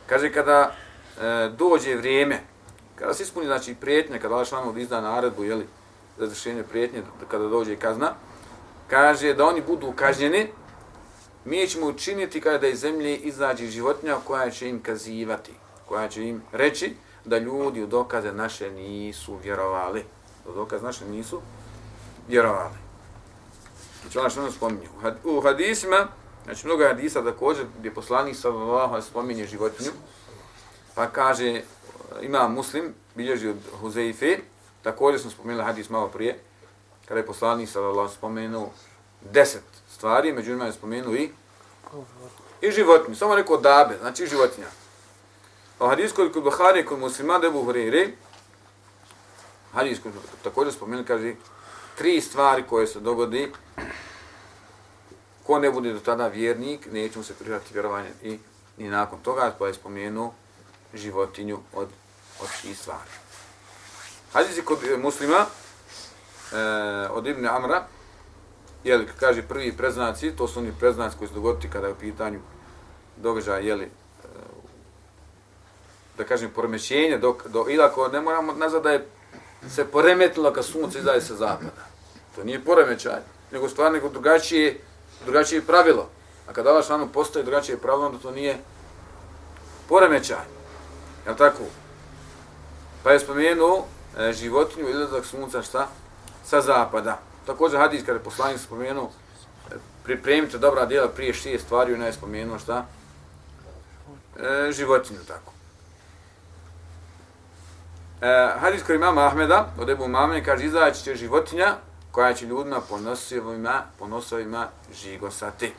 Kaže 0.07 0.33
kada 0.33 0.75
e, 1.21 1.49
dođe 1.57 1.97
vrijeme, 1.97 2.41
kada 2.97 3.15
se 3.15 3.23
ispuni 3.23 3.47
znači 3.47 3.75
prijetnje, 3.75 4.19
kada 4.19 4.35
Allah 4.35 4.47
šlanovi 4.47 4.83
izda 4.83 5.01
naredbu, 5.01 5.45
je 5.45 5.55
li, 5.55 5.67
za 6.19 6.25
izvršenje 6.25 6.63
prijetnje, 6.63 7.03
kada 7.29 7.49
dođe 7.49 7.77
kazna, 7.77 8.15
kaže 8.89 9.35
da 9.35 9.47
oni 9.47 9.63
budu 9.63 9.93
kažnjeni, 9.93 10.51
mi 11.45 11.67
ćemo 11.67 11.87
učiniti 11.87 12.41
kada 12.41 12.69
iz 12.69 12.81
zemlje 12.81 13.17
izađe 13.17 13.67
životinja 13.67 14.17
koja 14.25 14.51
će 14.51 14.69
im 14.69 14.83
kazivati, 14.83 15.53
koja 15.89 16.09
će 16.09 16.29
im 16.29 16.43
reći 16.53 16.97
da 17.26 17.38
ljudi 17.38 17.84
u 17.84 17.88
dokaze 17.88 18.32
naše 18.32 18.72
nisu 18.72 19.36
vjerovali. 19.44 20.06
U 20.50 20.54
dokaze 20.54 20.84
naše 20.84 21.06
nisu 21.06 21.42
vjerovali. 22.28 22.76
Znači 24.02 24.20
ona 24.20 24.30
što 24.30 24.42
nam 24.42 24.52
spominje. 24.52 24.88
U 25.24 25.42
hadisima, 25.42 26.08
znači 26.44 26.68
mnogo 26.68 26.84
hadisa 26.84 27.24
također 27.24 27.66
gdje 27.80 27.94
poslanik 27.94 28.36
sallallahu 28.36 28.94
alejhi 28.94 29.08
spominje 29.10 29.48
životinju, 29.48 29.92
pa 30.96 31.08
kaže, 31.08 31.62
ima 32.22 32.48
muslim, 32.48 32.94
bilježi 33.16 33.50
od 33.50 33.58
Huzeife, 33.82 34.38
također 34.84 35.22
smo 35.22 35.32
spomenuli 35.32 35.66
hadis 35.66 35.90
malo 35.90 36.08
prije, 36.08 36.40
kada 37.08 37.20
je 37.20 37.26
poslanik 37.26 37.70
sallallahu 37.70 38.14
spomenuo 38.14 38.70
deset 39.32 39.64
stvari, 39.90 40.34
među 40.34 40.52
njima 40.52 40.66
je 40.66 40.74
spomenuo 40.74 41.14
i 41.14 41.30
i 42.62 42.72
životinju, 42.72 43.16
samo 43.16 43.36
rekao 43.36 43.58
dabe, 43.58 43.98
znači 44.02 44.28
životinja. 44.28 44.68
O 45.80 45.88
hadis 45.88 46.12
kod 46.14 46.34
kod 46.34 46.44
Buhari, 46.44 46.86
kod 46.86 47.00
muslima, 47.00 47.40
debu 47.40 47.64
Hureyre, 47.66 48.10
hadis 49.74 50.00
kod 50.04 50.12
također 50.44 50.74
spomenuli, 50.74 51.06
kaže, 51.06 51.36
tri 51.98 52.22
stvari 52.22 52.64
koje 52.70 52.88
se 52.88 53.00
dogodi 53.00 53.52
ko 55.44 55.60
ne 55.60 55.72
bude 55.72 55.94
do 55.94 56.00
tada 56.00 56.28
vjernik, 56.28 56.88
neće 56.92 57.18
mu 57.18 57.24
se 57.24 57.34
prihvatiti 57.34 57.74
vjerovanje 57.74 58.10
i 58.24 58.40
ni 58.78 58.90
nakon 58.90 59.20
toga, 59.20 59.56
pa 59.60 59.68
je 59.68 59.74
spomenuo 59.74 60.34
životinju 60.94 61.60
od, 61.74 61.88
od 62.42 62.48
tih 62.62 62.78
stvari. 62.78 63.10
Hadis 64.34 64.66
kod 64.66 64.84
e, 64.84 64.98
muslima, 64.98 65.46
e, 66.52 66.58
od 67.12 67.28
Ibn 67.28 67.48
Amra, 67.48 67.88
jel, 68.84 69.06
kaže 69.20 69.42
prvi 69.42 69.78
preznaci, 69.78 70.32
to 70.32 70.48
su 70.48 70.60
oni 70.60 70.74
preznaci 70.80 71.18
koji 71.18 71.28
se 71.28 71.34
dogoditi 71.34 71.70
kada 71.70 71.88
je 71.88 71.94
u 71.94 72.00
pitanju 72.00 72.40
događaja, 73.18 73.60
jeli, 73.60 73.90
da 76.18 76.24
kažem, 76.24 76.52
poremećenje, 76.56 77.18
dok, 77.18 77.48
do, 77.48 77.66
ili 77.70 77.84
ako 77.84 78.08
ne 78.08 78.22
moramo 78.22 78.54
nazad 78.54 78.84
da 78.84 78.92
je 78.92 79.06
se 79.70 79.86
poremetilo 79.86 80.54
kad 80.54 80.66
sunce 80.66 81.00
izaje 81.00 81.22
sa 81.22 81.36
zapada. 81.36 81.86
To 82.36 82.44
nije 82.44 82.64
poremećaj, 82.64 83.20
nego 83.52 83.70
stvar 83.70 83.92
nego 83.92 84.10
drugačije, 84.10 84.80
drugačije 85.26 85.62
pravilo. 85.62 86.10
A 86.48 86.54
kada 86.54 86.70
Allah 86.70 86.86
šanu 86.86 87.08
postoji 87.14 87.46
drugačije 87.46 87.78
pravilo, 87.78 88.06
onda 88.06 88.18
to 88.18 88.32
nije 88.32 88.58
poremećaj. 89.90 90.46
Je 91.28 91.38
tako? 91.38 91.64
Pa 93.04 93.12
je 93.12 93.20
spomenuo 93.20 93.86
e, 94.18 94.34
životinju 94.34 94.90
izlazak 94.90 95.26
sunca 95.26 95.62
šta? 95.62 95.88
Sa 96.46 96.62
zapada. 96.62 97.20
također 97.46 97.80
hadis 97.80 98.06
kada 98.06 98.18
je 98.18 98.24
poslanik 98.24 98.60
spomenuo, 98.60 99.12
e, 99.72 99.76
pripremite 100.04 100.58
dobra 100.58 100.86
djela 100.86 101.08
prije 101.08 101.34
šije 101.34 101.60
stvari, 101.60 101.94
ona 101.94 102.06
je 102.06 102.14
spomenuo 102.14 102.60
šta? 102.60 102.86
E, 104.40 104.72
životinju, 104.72 105.20
tako. 105.28 105.53
E, 108.24 108.60
hadis 108.60 108.84
koji 108.84 108.96
imama 108.96 109.28
Ahmeda, 109.28 109.74
od 109.80 109.90
Ebu 109.90 110.08
Mame, 110.08 110.44
kaže, 110.44 110.66
izaći 110.66 111.04
će 111.04 111.16
životinja 111.16 111.76
koja 112.12 112.34
će 112.34 112.46
ljudima 112.46 112.82
ponosovima, 112.90 113.84
ponosovima 114.00 114.68
žigosati. 114.94 115.74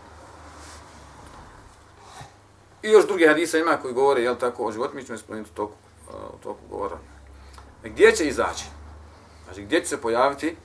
I 2.82 2.88
još 2.88 3.06
drugi 3.06 3.26
hadisa 3.26 3.58
ima 3.58 3.76
koji 3.76 3.94
govore, 3.94 4.22
jel 4.22 4.36
tako, 4.36 4.64
o 4.64 4.72
životinju, 4.72 5.00
mi 5.00 5.06
ćemo 5.06 5.18
spomenuti 5.18 5.50
u 5.52 5.56
toku, 5.56 5.74
e, 6.10 6.16
u 6.34 6.38
toku 6.42 6.60
govora. 6.70 6.96
Gdje 7.84 8.12
će 8.12 8.24
izaći? 8.24 8.64
Znači, 9.44 9.62
gdje 9.62 9.80
će 9.80 9.86
se 9.86 10.00
pojaviti 10.00 10.56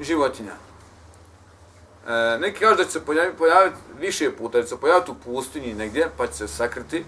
životinja? 0.00 0.54
E, 2.08 2.38
neki 2.38 2.60
kažu 2.60 2.76
da 2.76 2.84
će 2.84 2.90
se 2.90 3.04
pojaviti, 3.04 3.38
pojaviti 3.38 3.76
više 3.98 4.36
puta, 4.36 4.58
da 4.58 4.62
će 4.64 4.68
se 4.68 4.80
pojaviti 4.80 5.10
u 5.10 5.14
pustinji 5.14 5.74
negdje, 5.74 6.10
pa 6.16 6.26
će 6.26 6.32
se 6.32 6.48
sakriti, 6.48 7.04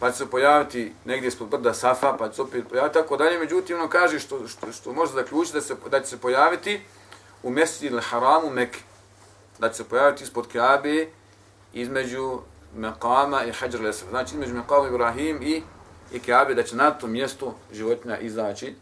pa 0.00 0.10
će 0.10 0.16
se 0.18 0.30
pojaviti 0.30 0.92
negdje 1.04 1.28
ispod 1.28 1.48
brda 1.48 1.74
Safa, 1.74 2.16
pa 2.18 2.28
će 2.28 2.34
se 2.34 2.42
opet 2.42 2.64
pojaviti, 2.68 2.94
tako 2.94 3.16
dalje. 3.16 3.38
Međutim, 3.38 3.76
ono 3.76 3.88
kaže 3.88 4.18
što, 4.18 4.48
što, 4.48 4.72
što 4.72 4.92
može 4.92 5.12
zaključiti 5.12 5.56
da, 5.56 5.60
se, 5.60 5.74
da 5.90 6.00
će 6.00 6.06
se 6.06 6.20
pojaviti 6.20 6.80
u 7.42 7.50
mjeseci 7.50 7.86
ili 7.86 8.02
haramu 8.02 8.50
Mekke. 8.50 8.80
Da 9.58 9.68
će 9.68 9.74
se 9.74 9.84
pojaviti 9.84 10.24
ispod 10.24 10.48
Kabe, 10.52 11.06
između 11.72 12.38
Mekama 12.76 13.44
i 13.44 13.52
Hajar 13.52 13.80
Lesra. 13.80 14.08
Znači, 14.10 14.34
između 14.34 14.54
Mekama 14.54 14.88
Ibrahim 14.88 15.42
i, 15.42 15.62
i 16.12 16.20
Kabe, 16.20 16.54
da 16.54 16.62
će 16.62 16.76
na 16.76 16.90
tom 16.90 17.10
mjestu 17.10 17.52
životinja 17.72 18.18
izaći, 18.18 18.74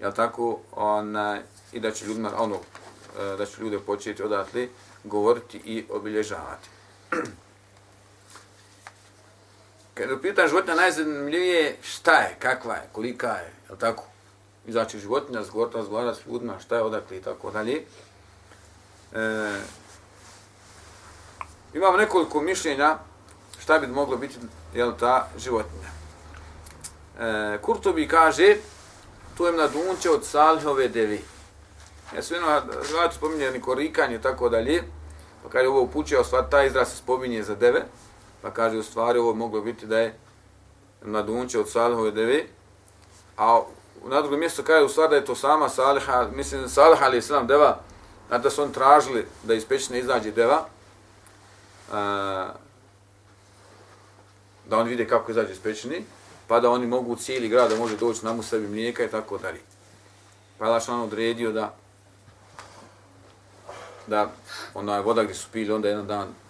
jel 0.00 0.12
tako, 0.12 0.58
ona, 0.72 1.38
i 1.72 1.80
da 1.80 1.90
će 1.90 2.06
ljudima, 2.06 2.30
ono, 2.38 2.54
e, 2.54 3.36
da 3.36 3.46
će 3.46 3.62
ljude 3.62 3.78
početi 3.78 4.22
odatle 4.22 4.68
govoriti 5.04 5.60
i 5.64 5.84
obilježavati. 5.90 6.68
Kad 9.94 10.10
je 10.10 10.22
pitan 10.22 10.48
životinja 10.48 10.74
najzanimljivije 10.74 11.76
šta 11.82 12.12
je, 12.12 12.36
kakva 12.38 12.74
je, 12.74 12.88
kolika 12.92 13.28
je, 13.28 13.52
jel 13.68 13.78
tako? 13.78 14.04
Izaći 14.66 14.90
znači, 14.90 14.98
životinja, 14.98 15.42
zgorta, 15.42 15.82
zgora 15.82 16.14
s 16.14 16.26
ljudima, 16.26 16.58
šta 16.58 16.76
je 16.76 16.82
odakle 16.82 17.16
i 17.16 17.22
tako 17.22 17.50
dalje. 17.50 17.84
E, 19.12 19.60
imam 21.74 21.96
nekoliko 21.96 22.40
mišljenja 22.40 22.98
šta 23.58 23.78
bi 23.78 23.86
moglo 23.86 24.16
biti 24.16 24.36
jel, 24.74 24.92
ta 25.00 25.28
životinja. 25.38 25.88
E, 27.20 27.58
Kurtobi 27.62 28.08
kaže, 28.08 28.56
tu 29.36 29.46
je 29.46 29.52
mladunče 29.52 30.10
od 30.10 30.24
salhove 30.24 30.88
devi. 30.88 31.24
Ja 32.16 32.22
su 32.22 32.34
jedno, 32.34 32.62
znači 32.90 33.16
spominje 33.16 33.50
neko 33.50 33.74
rikanje, 33.74 34.18
tako 34.18 34.48
dalje, 34.48 34.82
pa 35.42 35.48
kaže 35.48 35.68
ovo 35.68 35.82
upućuje, 35.82 36.24
sva 36.24 36.42
ta 36.50 36.64
izraz 36.64 36.88
se 36.88 36.96
spominje 36.96 37.42
za 37.42 37.54
deve, 37.54 37.84
pa 38.44 38.50
kaže 38.50 38.78
u 38.78 38.82
stvari 38.82 39.18
ovo 39.18 39.34
moglo 39.34 39.60
biti 39.60 39.86
da 39.86 39.98
je 39.98 40.14
mladunče 41.04 41.60
od 41.60 41.70
Salihove 41.70 42.10
deve, 42.10 42.44
a 43.36 43.62
na 44.04 44.20
drugom 44.20 44.40
mjestu 44.40 44.62
kaže 44.62 44.84
u 44.84 44.88
stvari 44.88 45.10
da 45.10 45.16
je 45.16 45.24
to 45.24 45.34
sama 45.34 45.68
Saliha, 45.68 46.28
mislim 46.34 46.68
Saliha 46.68 47.04
ali 47.04 47.18
islam 47.18 47.46
deva, 47.46 47.80
da 48.30 48.50
su 48.50 48.62
on 48.62 48.72
tražili 48.72 49.26
da 49.42 49.54
iz 49.54 49.64
pećine 49.64 49.98
izađe 49.98 50.30
deva, 50.30 50.66
a, 51.92 52.48
da 54.68 54.78
oni 54.78 54.90
vide 54.90 55.08
kako 55.08 55.30
izađe 55.30 55.52
iz 55.52 55.60
pećine, 55.60 56.02
pa 56.48 56.60
da 56.60 56.70
oni 56.70 56.86
mogu 56.86 57.12
u 57.12 57.16
cijeli 57.16 57.48
grad 57.48 57.70
da 57.70 57.76
može 57.76 57.96
doći 57.96 58.24
nam 58.24 58.38
u 58.38 58.42
sebi 58.42 58.68
mlijeka 58.68 59.04
i 59.04 59.08
tako 59.10 59.38
dalje. 59.38 59.60
Pa 60.58 60.66
je 60.66 60.80
on 60.88 61.00
odredio 61.00 61.52
da 61.52 61.74
da 64.06 64.30
ona 64.74 65.00
voda 65.00 65.22
gdje 65.22 65.34
su 65.34 65.48
pili, 65.52 65.72
onda 65.72 65.88
jedan 65.88 66.06
dan 66.06 66.43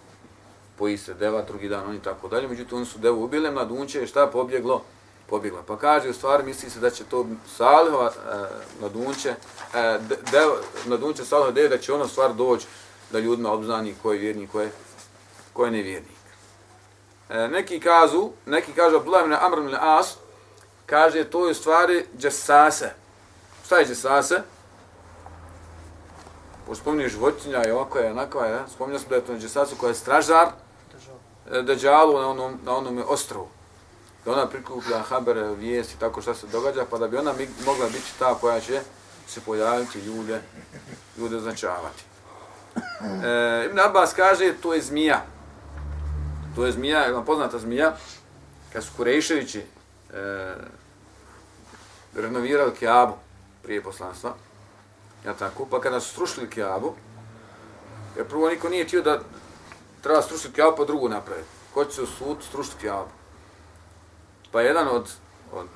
poji 0.77 0.97
se 0.97 1.13
deva, 1.13 1.41
drugi 1.41 1.69
dan 1.69 1.89
oni 1.89 1.99
tako 1.99 2.27
dalje. 2.27 2.47
Međutim, 2.47 2.77
oni 2.77 2.85
su 2.85 2.99
devu 2.99 3.23
ubile, 3.23 3.51
mladunče, 3.51 4.07
šta 4.07 4.27
pobjeglo? 4.27 4.81
Pobjegla. 5.29 5.63
Pa 5.67 5.77
kaže, 5.77 6.09
u 6.09 6.13
stvari 6.13 6.43
misli 6.43 6.69
se 6.69 6.79
da 6.79 6.89
će 6.89 7.03
to 7.03 7.25
Salihova 7.57 8.11
e, 8.11 8.45
mladunče, 8.79 9.29
e, 9.73 9.99
dev, 10.31 10.49
mladunče 10.87 11.25
Salihova 11.25 11.51
dev, 11.51 11.69
da 11.69 11.77
će 11.77 11.93
ono 11.93 12.07
stvar 12.07 12.33
doći 12.33 12.67
da 13.11 13.19
ljudima 13.19 13.51
obznani 13.51 13.95
ko 14.01 14.13
je 14.13 14.19
vjernik, 14.19 14.51
ko 14.51 14.61
je, 14.61 14.71
ko 15.53 15.65
je 15.65 15.71
nevjernik. 15.71 16.17
E, 17.29 17.47
neki 17.47 17.79
kažu, 17.79 18.29
neki 18.45 18.73
kažu 18.73 18.95
Abdullah 18.95 19.23
ibn 19.23 19.33
Amr 19.33 19.57
ibn 19.57 19.75
As, 19.79 20.15
kaže 20.85 21.23
to 21.23 21.45
je 21.45 21.51
u 21.51 21.53
stvari 21.53 22.05
džesase. 22.17 22.93
Šta 23.65 23.77
je 23.77 23.85
džesase? 23.85 24.41
Spominje 26.73 27.09
životinja 27.09 27.67
i 27.67 27.71
ovako 27.71 27.99
je, 27.99 28.11
onako 28.11 28.43
je, 28.43 28.59
spominja 28.75 28.99
smo 28.99 29.09
da 29.09 29.15
je 29.15 29.25
to 29.25 29.37
džesase 29.37 29.75
koja 29.79 29.89
je 29.89 29.95
stražar, 29.95 30.47
E, 31.51 31.61
Deđalu 31.61 32.19
na 32.19 32.29
onom, 32.29 32.59
na 32.63 32.75
onom 32.75 33.03
ostrovu. 33.07 33.47
Da 34.25 34.31
ona 34.31 34.47
prikuplja 34.47 34.99
habere, 34.99 35.55
vijesti, 35.55 35.99
tako 35.99 36.21
šta 36.21 36.33
se 36.33 36.47
događa, 36.47 36.85
pa 36.89 36.97
da 36.97 37.07
bi 37.07 37.17
ona 37.17 37.33
mogla 37.65 37.85
biti 37.87 38.13
ta 38.19 38.35
koja 38.35 38.59
će 38.59 38.81
se 39.27 39.41
pojaviti 39.41 39.99
ljude, 39.99 40.41
ljude 41.17 41.39
značavati. 41.39 42.03
E, 43.23 43.65
Ibn 43.65 43.79
Abbas 43.79 44.13
kaže, 44.13 44.53
to 44.61 44.73
je 44.73 44.81
zmija. 44.81 45.25
To 46.55 46.65
je 46.65 46.71
zmija, 46.71 46.99
je 46.99 47.25
poznata 47.25 47.59
zmija, 47.59 47.95
kad 48.73 48.83
su 48.83 48.91
Kurejševići 48.97 49.59
e, 49.59 49.65
renovirali 52.15 52.75
Kiabu 52.79 53.13
prije 53.63 53.83
poslanstva, 53.83 54.33
ja 55.25 55.33
tako, 55.33 55.65
pa 55.65 55.81
kada 55.81 55.99
su 55.99 56.09
strušili 56.09 56.49
Kiabu, 56.49 56.93
jer 58.17 58.27
prvo 58.27 58.49
niko 58.49 58.69
nije 58.69 58.87
tio 58.87 59.01
da 59.01 59.19
treba 60.05 60.21
strušiti 60.21 60.53
Kiabu 60.53 60.77
pa 60.77 60.85
drugu 60.85 61.09
napraviti. 61.09 61.47
Ko 61.73 61.85
će 61.85 61.91
se 61.91 62.01
usud 62.01 62.17
sud 62.17 62.37
strušiti 62.47 62.77
Kiabu? 62.81 63.09
Pa 64.51 64.61
jedan 64.61 64.87
od, 64.87 65.11
od 65.53 65.67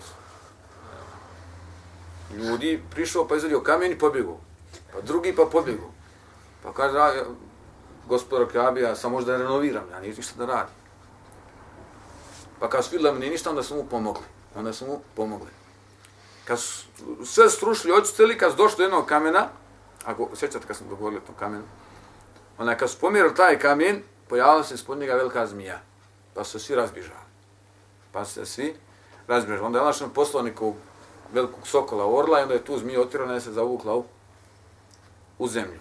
ljudi 2.38 2.84
prišao 2.92 3.28
pa 3.28 3.36
izvadio 3.36 3.64
kamen 3.64 3.92
i 3.92 3.98
pobjegao. 3.98 4.38
Pa 4.94 5.02
drugi 5.02 5.36
pa 5.36 5.46
pobjegao. 5.52 5.90
Pa 6.64 6.74
kaže, 6.74 7.24
gospodar 8.08 8.48
Kjabi, 8.52 8.82
ja 8.82 8.96
sam 8.96 9.12
možda 9.12 9.38
renoviram, 9.38 9.84
ja 9.92 10.00
nije 10.00 10.16
ništa 10.16 10.34
da 10.38 10.46
radi. 10.46 10.72
Pa 12.60 12.70
kad 12.70 12.86
su 12.86 12.92
vidjeli 12.92 13.20
nije 13.20 13.32
ništa, 13.32 13.50
onda 13.50 13.64
su 13.64 13.76
mu 13.76 13.84
pomogli. 13.84 14.24
Onda 14.56 14.74
su 14.74 14.86
mu 14.86 15.02
pomogli. 15.16 15.50
Kad 16.46 16.60
su 16.60 16.86
sve 17.26 17.50
strušili, 17.50 17.94
očistili, 17.94 18.38
kad 18.38 18.52
su 18.52 18.58
došli 18.58 18.78
do 18.78 18.84
jednog 18.84 19.06
kamena, 19.06 19.48
ako 20.06 20.30
sjećate 20.36 20.68
kad 20.68 20.78
sam 20.78 20.88
govorili 20.90 21.22
o 21.24 21.26
tom 21.26 21.36
kamenu, 21.36 21.64
onda 22.58 22.78
kad 22.78 22.90
su 22.90 23.00
pomjerili 23.00 23.36
taj 23.36 23.60
kamen, 23.60 24.04
pojavila 24.30 24.64
se 24.64 24.76
ispod 24.76 24.98
njega 24.98 25.14
velika 25.14 25.48
zmija. 25.48 25.80
Pa 26.34 26.44
su 26.44 26.60
svi 26.60 26.76
razbižali. 26.76 27.30
Pa 28.12 28.26
su 28.26 28.34
se 28.34 28.46
svi 28.46 28.76
razbižali. 29.28 29.66
Onda 29.66 29.80
je 29.80 29.86
našem 29.86 30.10
poslao 30.10 30.44
velikog 31.34 31.68
sokola 31.68 32.06
orla 32.06 32.40
i 32.40 32.44
onda 32.44 32.54
je 32.54 32.66
tu 32.66 32.78
zmija 32.78 33.02
otirana 33.02 33.36
i 33.36 33.42
se 33.42 33.52
zavukla 33.52 33.96
u, 33.96 34.06
u 35.38 35.48
zemlju. 35.48 35.80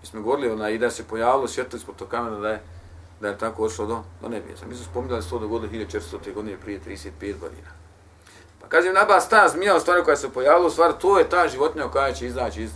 Mi 0.00 0.06
smo 0.06 0.22
govorili 0.22 0.50
ona, 0.50 0.70
i 0.70 0.78
da 0.78 0.90
se 0.90 1.04
pojavilo 1.04 1.48
svjetlo 1.48 1.76
ispod 1.76 1.96
tog 1.96 2.08
kamena 2.08 2.38
da 2.38 2.48
je, 2.48 2.62
da 3.20 3.28
je 3.28 3.38
tako 3.38 3.64
ošlo 3.64 3.86
do, 3.86 4.02
do 4.22 4.28
nebesa. 4.28 4.66
Mi 4.66 4.74
smo 4.74 4.84
spominjali 4.84 5.22
se 5.22 5.30
to 5.30 5.38
dogodilo 5.38 5.72
1400. 5.72 6.34
godine 6.34 6.56
prije 6.56 6.80
35 6.86 7.38
godina. 7.38 7.70
Pa 8.60 8.68
kažem, 8.68 8.94
nabas 8.94 9.28
ta 9.28 9.48
zmija 9.48 9.76
u 9.76 9.80
stvari 9.80 10.04
koja 10.04 10.16
se 10.16 10.30
pojavila, 10.30 10.66
u 10.66 10.70
stvari 10.70 10.94
to 11.00 11.18
je 11.18 11.28
ta 11.28 11.48
životinja 11.48 11.88
koja 11.88 12.12
će 12.12 12.26
izaći 12.26 12.62
iz, 12.62 12.70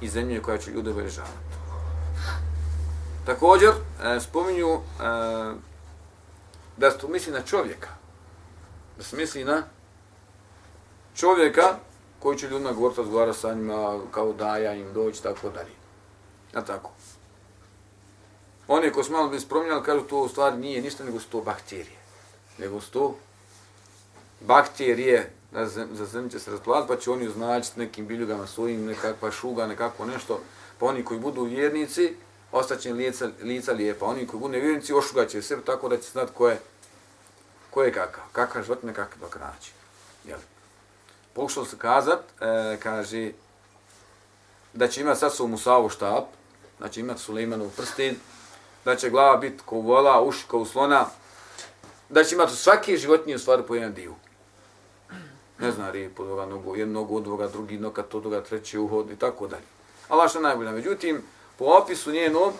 iz 0.00 0.12
zemlje 0.12 0.42
koja 0.42 0.58
će 0.58 0.70
ljude 0.70 0.90
obeležavati. 0.90 1.49
Također, 3.26 3.70
e, 4.04 4.20
spominju 4.20 4.68
e, 4.68 4.80
da 6.76 6.90
se 6.90 7.08
misli 7.08 7.32
na 7.32 7.42
čovjeka. 7.42 7.88
Da 8.96 9.04
se 9.04 9.16
misli 9.16 9.44
na 9.44 9.62
čovjeka 11.14 11.76
koji 12.18 12.38
će 12.38 12.48
ljudima 12.48 12.72
govoriti, 12.72 13.00
razgovara 13.00 13.32
sa 13.32 13.54
njima, 13.54 14.00
kao 14.10 14.32
daja 14.32 14.74
im 14.74 14.92
doći, 14.92 15.22
tako 15.22 15.50
dalje. 15.50 15.74
Ja 16.54 16.64
tako. 16.64 16.90
Oni 18.68 18.92
ko 18.92 19.02
smo 19.02 19.16
malo 19.16 19.28
bi 19.28 19.40
spominjali, 19.40 19.82
kažu 19.82 20.00
to 20.00 20.20
u 20.20 20.28
stvari 20.28 20.56
nije 20.56 20.82
ništa, 20.82 21.04
nego 21.04 21.20
sto 21.20 21.40
bakterije. 21.40 21.98
Nego 22.58 22.80
sto 22.80 23.14
bakterije 24.40 25.32
na 25.52 25.66
zem, 25.66 25.88
za 25.92 26.06
zemlju 26.06 26.30
će 26.30 26.38
se 26.38 26.50
rasplavati, 26.50 26.88
pa 26.88 26.96
će 26.96 27.10
oni 27.10 27.28
označiti 27.28 27.80
nekim 27.80 28.06
biljugama 28.06 28.46
svojim, 28.46 28.86
nekakva 28.86 29.30
šuga, 29.30 29.66
nekako 29.66 30.06
nešto. 30.06 30.40
Pa 30.78 30.86
oni 30.86 31.04
koji 31.04 31.20
budu 31.20 31.42
vjernici, 31.42 32.14
ostaće 32.52 32.92
lica, 32.92 33.28
lica 33.42 33.72
lijepa. 33.72 34.06
Oni 34.06 34.26
koji 34.26 34.40
budu 34.40 34.52
nevjernici, 34.52 34.94
ošugaće 34.94 35.42
se 35.42 35.60
tako 35.66 35.88
da 35.88 35.96
će 35.96 36.10
znat 36.10 36.30
ko 36.34 36.48
je, 36.48 36.60
ko 37.70 37.82
je 37.82 37.92
kakav. 37.92 38.24
Kakav 38.32 38.62
život, 38.62 38.82
nekakav 38.82 39.18
dok 39.20 39.36
naći. 39.40 39.72
Jel? 40.24 40.38
Pokušao 41.32 41.64
se 41.64 41.78
kazat, 41.78 42.20
e, 42.40 42.76
kaže, 42.82 43.32
da 44.72 44.88
će 44.88 45.00
imati 45.00 45.20
sad 45.20 45.34
su 45.34 45.46
Musavu 45.46 45.88
štab, 45.88 46.24
znači 46.78 47.00
imati 47.00 47.20
Sulejmanu 47.20 47.70
prsten, 47.76 48.16
da 48.84 48.96
će 48.96 49.10
glava 49.10 49.36
biti 49.36 49.62
ko 49.66 49.76
vola, 49.76 50.22
uši 50.22 50.46
ko 50.48 50.64
slona, 50.64 51.06
da 52.08 52.24
će 52.24 52.34
imati 52.34 52.56
svaki 52.56 52.96
životinje 52.96 53.34
u 53.34 53.38
stvari 53.38 53.62
po 53.68 53.74
jedan 53.74 53.94
divu. 53.94 54.16
Ne 55.58 55.72
zna, 55.72 55.90
rije 55.90 56.08
po 56.08 56.24
toga 56.24 56.46
nogu, 56.46 56.76
jednu 56.76 56.94
nogu 56.94 57.16
od 57.16 57.26
ovoga, 57.26 57.48
drugi 57.48 57.78
nokat 57.78 58.14
od 58.14 58.22
toga, 58.22 58.42
treći 58.42 58.78
uhod 58.78 59.10
i 59.10 59.16
tako 59.16 59.46
dalje. 59.46 59.64
Allah 60.08 60.30
što 60.30 60.40
najbolje. 60.40 60.70
Međutim, 60.70 61.22
po 61.60 61.66
opisu 61.66 62.12
njenom, 62.12 62.52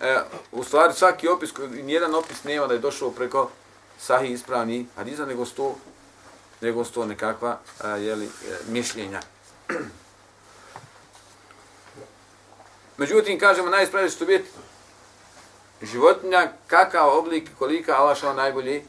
e, 0.00 0.20
u 0.52 0.64
stvari 0.64 0.94
svaki 0.94 1.28
opis, 1.28 1.50
nijedan 1.70 2.14
opis 2.14 2.44
nema 2.44 2.66
da 2.66 2.74
je 2.74 2.80
došao 2.80 3.10
preko 3.10 3.50
sahih 3.98 4.30
ispravni 4.30 4.86
hadiza, 4.96 5.26
nego 5.26 5.46
sto, 5.46 5.74
nego 6.60 6.84
sto 6.84 7.06
nekakva 7.06 7.50
e, 7.50 7.86
a, 7.86 7.96
jeli, 7.96 8.26
e, 8.26 8.28
mišljenja. 8.68 9.20
Međutim, 12.96 13.38
kažemo, 13.38 13.68
najispravnije 13.68 14.10
što 14.10 14.24
biti 14.24 14.48
životinja, 15.82 16.52
kakav 16.66 17.18
oblik, 17.18 17.50
kolika 17.58 17.96
Allah 17.96 18.16
što 18.16 18.32
najbolje, 18.32 18.82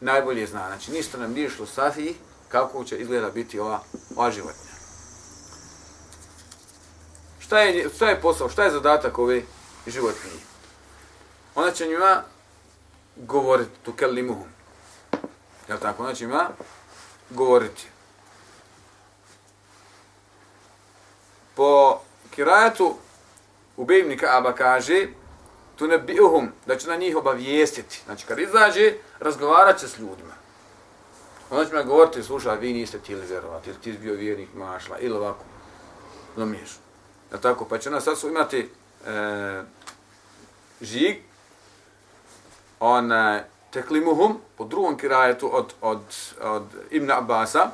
najbolje 0.00 0.46
zna. 0.46 0.66
Znači, 0.66 0.92
ništa 0.92 1.18
nam 1.18 1.32
nije 1.32 1.46
išlo 1.46 1.66
sahih, 1.66 2.16
kako 2.48 2.84
će 2.84 2.98
izgleda 2.98 3.30
biti 3.30 3.60
ova, 3.60 3.80
ova 4.16 4.30
životinja. 4.30 4.67
Šta 7.48 7.60
je, 7.60 7.88
šta 7.96 8.08
je 8.08 8.20
posao, 8.20 8.48
šta 8.48 8.64
je 8.64 8.70
zadatak 8.70 9.18
ove 9.18 9.42
životinje? 9.86 10.40
Ona 11.54 11.70
će 11.70 11.86
njima 11.86 12.22
govoriti, 13.16 13.70
tu 13.82 13.92
kelimuhum. 13.92 14.48
Je 15.68 15.80
tako? 15.80 16.02
Ona 16.02 16.14
će 16.14 16.24
njima 16.24 16.48
govoriti. 17.30 17.86
Po 21.54 22.00
kirajatu 22.30 22.96
u 23.76 23.84
Bejmnika 23.84 24.26
Aba 24.36 24.52
kaže 24.52 25.06
tu 25.76 25.86
ne 25.86 25.98
biuhum, 25.98 26.52
da 26.66 26.76
će 26.76 26.88
na 26.88 26.96
njih 26.96 27.16
obavijestiti. 27.16 28.02
Znači, 28.04 28.26
kad 28.26 28.38
izađe, 28.38 28.94
razgovarat 29.20 29.80
će 29.80 29.88
s 29.88 29.98
ljudima. 29.98 30.34
Onda 31.50 31.66
će 31.66 31.74
me 31.74 31.84
govoriti, 31.84 32.22
slušaj, 32.22 32.58
vi 32.58 32.72
niste 32.72 32.98
tijeli 32.98 33.26
vjerovati, 33.26 33.70
ili 33.70 33.78
ti 33.78 33.92
bio 33.92 34.14
vjernik 34.14 34.48
mašla, 34.54 34.98
ili 34.98 35.16
ovako. 35.16 35.44
Zumiješ. 36.36 36.87
Ja 37.32 37.38
tako, 37.38 37.64
pa 37.64 37.78
će 37.78 37.88
ona 37.88 38.00
sad 38.00 38.18
su 38.18 38.28
imati 38.28 38.70
e, 39.06 39.62
žig, 40.80 41.16
on 42.80 43.12
e, 43.12 43.44
teklimuhum, 43.70 44.40
po 44.56 44.64
drugom 44.64 44.96
kirajetu 44.96 45.56
od, 45.56 45.74
od, 45.80 46.00
od 46.42 46.62
Ibn 46.90 47.10
Abasa, 47.10 47.70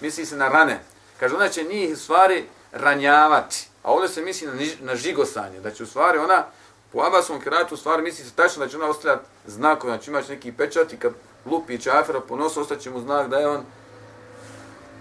misli 0.00 0.26
se 0.26 0.36
na 0.36 0.48
rane. 0.48 0.80
Kaže, 1.20 1.34
ona 1.34 1.48
će 1.48 1.64
njih 1.64 1.98
stvari 1.98 2.44
ranjavati. 2.72 3.68
A 3.82 3.92
ovdje 3.92 4.08
se 4.08 4.22
misli 4.22 4.46
na, 4.46 4.52
na 4.80 4.96
žigosanje, 4.96 5.60
da 5.60 5.70
će 5.70 5.82
u 5.82 5.86
stvari 5.86 6.18
ona, 6.18 6.44
po 6.92 7.00
Abasovom 7.00 7.42
kirajetu 7.42 7.74
u 7.74 7.78
stvari 7.78 8.02
misli 8.02 8.24
se 8.24 8.34
tačno 8.34 8.64
da 8.64 8.70
će 8.70 8.76
ona 8.76 8.86
ostavljati 8.86 9.24
znakove, 9.46 9.92
znači 9.92 10.10
imaš 10.10 10.28
neki 10.28 10.52
pečat 10.52 10.92
i 10.92 10.96
kad 10.96 11.12
lupi 11.46 11.78
čafira 11.78 12.20
po 12.20 12.36
nosu, 12.36 12.60
ostaće 12.60 12.90
mu 12.90 13.00
znak 13.00 13.28
da 13.28 13.38
je 13.38 13.48
on, 13.48 13.64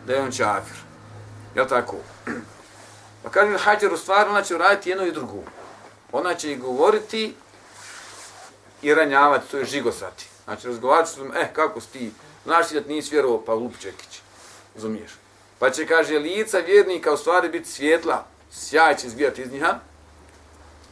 da 0.07 0.13
je 0.13 0.21
on 0.21 0.31
čafir. 0.31 0.77
Jel 1.55 1.67
tako? 1.67 1.95
Pa 3.25 3.31
kaže 3.31 3.57
Hađer, 3.57 3.93
u 3.93 3.97
stvari 3.97 4.29
ona 4.29 4.41
će 4.41 4.55
uraditi 4.55 4.89
jedno 4.89 5.05
i 5.05 5.11
drugo. 5.11 5.43
Ona 6.11 6.35
će 6.35 6.51
i 6.51 6.57
govoriti 6.57 7.35
i 8.81 8.93
ranjavati, 8.93 9.51
to 9.51 9.57
je 9.57 9.65
žigosati. 9.65 10.27
Znači, 10.43 10.67
razgovarati 10.67 11.11
s 11.11 11.17
eh, 11.17 11.49
kako 11.53 11.81
si 11.81 11.91
ti, 11.91 12.11
znaš 12.43 12.67
ti 12.67 12.73
da 12.73 12.81
ti 12.81 12.93
nisi 12.93 13.11
vjerovao, 13.11 13.45
pa 13.45 13.53
lup 13.53 13.73
čekić. 13.79 14.21
Razumiješ? 14.75 15.11
Pa 15.59 15.69
će, 15.69 15.87
kaže, 15.87 16.19
lica 16.19 16.57
vjernika 16.57 17.13
u 17.13 17.17
stvari 17.17 17.49
biti 17.49 17.69
svjetla, 17.69 18.25
sjaj 18.51 18.97
će 18.97 19.07
izbijati 19.07 19.41
iz 19.41 19.51
njiha, 19.51 19.79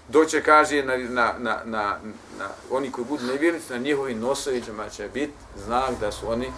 doće, 0.07 0.43
kaže, 0.43 0.83
na, 0.83 0.97
na, 0.97 1.33
na, 1.39 1.61
na, 1.65 1.99
na 2.39 2.49
oni 2.71 2.91
koji 2.91 3.05
budu 3.05 3.25
nevjernici, 3.25 3.73
na 3.73 3.77
njihovim 3.77 4.19
nosovićama 4.19 4.89
će 4.89 5.09
biti 5.13 5.33
znak 5.65 5.91
da 5.99 6.11
su 6.11 6.31
oni 6.31 6.51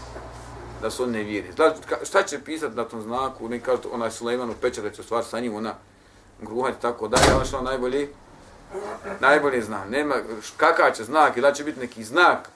da 0.85 0.91
su 0.91 1.03
oni 1.03 1.11
nevjernici. 1.11 1.57
Da, 1.57 1.75
šta 2.03 2.23
će 2.23 2.43
pisati 2.43 2.75
na 2.75 2.83
tom 2.83 3.01
znaku? 3.01 3.49
Ne 3.49 3.59
kažu 3.59 3.81
onaj 3.91 4.11
Sulejman 4.11 4.49
u 4.49 4.53
pečer 4.61 4.83
da 4.83 4.89
će 4.89 5.03
stvar 5.03 5.23
sa 5.23 5.39
njim 5.39 5.55
ona 5.55 5.73
gruhanj 6.41 6.73
tako 6.81 7.07
da 7.07 7.17
ja 7.17 7.45
što 7.45 7.61
najbolji 7.61 8.09
najbolji 9.19 9.61
zna. 9.61 9.85
Nema 9.85 10.15
kakav 10.57 10.91
će 10.91 11.03
znak 11.03 11.37
ili 11.37 11.41
da 11.41 11.53
će 11.53 11.63
biti 11.63 11.79
neki 11.79 12.03
znak 12.03 12.49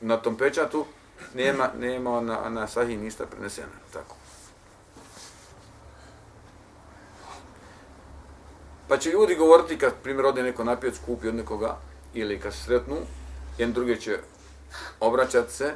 na 0.00 0.16
tom 0.16 0.36
pečatu, 0.36 0.84
nema 1.34 1.68
nema 1.78 2.20
na 2.20 2.48
na 2.48 2.68
sahih 2.68 2.98
ništa 2.98 3.26
preneseno 3.26 3.72
tako. 3.92 4.16
Pa 8.88 8.96
će 8.96 9.10
ljudi 9.10 9.34
govoriti 9.34 9.78
kad 9.78 9.92
primjer 10.02 10.26
ode 10.26 10.42
neko 10.42 10.64
napijec 10.64 10.98
kupi 11.06 11.28
od 11.28 11.34
nekoga 11.34 11.76
ili 12.14 12.40
kad 12.40 12.54
se 12.54 12.64
sretnu, 12.64 12.96
jedan 13.58 13.72
drugi 13.72 14.00
će 14.00 14.18
obraćati 15.00 15.52
se 15.52 15.74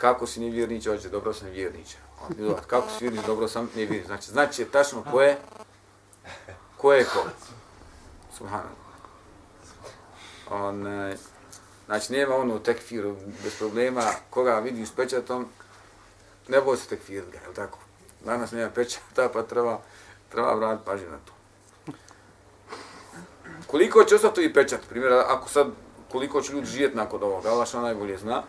kako 0.00 0.26
si 0.26 0.40
nevjernić, 0.40 0.86
hoće 0.86 1.08
dobro 1.08 1.32
sam 1.34 1.48
vjernić. 1.48 1.96
Kako 2.66 2.88
si 2.90 3.04
vjernić, 3.04 3.26
dobro 3.26 3.48
sam 3.48 3.70
nevjernić. 3.76 4.06
Znači, 4.06 4.30
znači 4.30 4.62
je 4.62 4.68
tačno 4.68 5.04
ko 5.10 5.22
je, 5.22 5.38
ko 6.76 6.92
je 6.92 7.04
ko. 7.04 7.24
Subhanallah. 8.36 8.90
On, 10.50 10.86
e, 10.86 11.16
znači, 11.86 12.12
nema 12.12 12.34
ono 12.34 12.58
tekfiru 12.58 13.16
bez 13.42 13.54
problema, 13.58 14.02
koga 14.30 14.58
vidi 14.58 14.86
s 14.86 14.90
pečatom, 14.90 15.46
ne 16.48 16.60
boj 16.60 16.76
se 16.76 16.88
tekfir 16.88 17.24
ga, 17.32 17.38
je 17.38 17.54
tako? 17.54 17.78
Danas 18.24 18.52
nema 18.52 18.70
pečata, 18.70 19.28
pa 19.32 19.42
treba, 19.42 19.80
treba 20.28 20.54
vratiti 20.54 20.86
pažnje 20.86 21.06
na 21.08 21.18
to. 21.24 21.32
Koliko 23.66 24.04
će 24.04 24.14
ostati 24.14 24.44
i 24.44 24.52
pečat? 24.52 24.80
Primjer, 24.88 25.12
ako 25.12 25.48
sad, 25.48 25.66
koliko 26.12 26.40
će 26.40 26.52
ljudi 26.52 26.66
živjeti 26.66 26.96
nakon 26.96 27.22
ovoga, 27.22 27.50
Allah 27.50 27.68
što 27.68 27.80
najbolje 27.80 28.18
zna, 28.18 28.42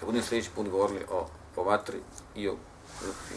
kad 0.00 0.06
budem 0.06 0.22
sljedeći 0.22 0.50
put 0.54 0.68
govorili 0.68 1.04
o, 1.10 1.26
o 1.56 1.64
vatri 1.64 1.98
i 2.34 2.48
o, 2.48 2.54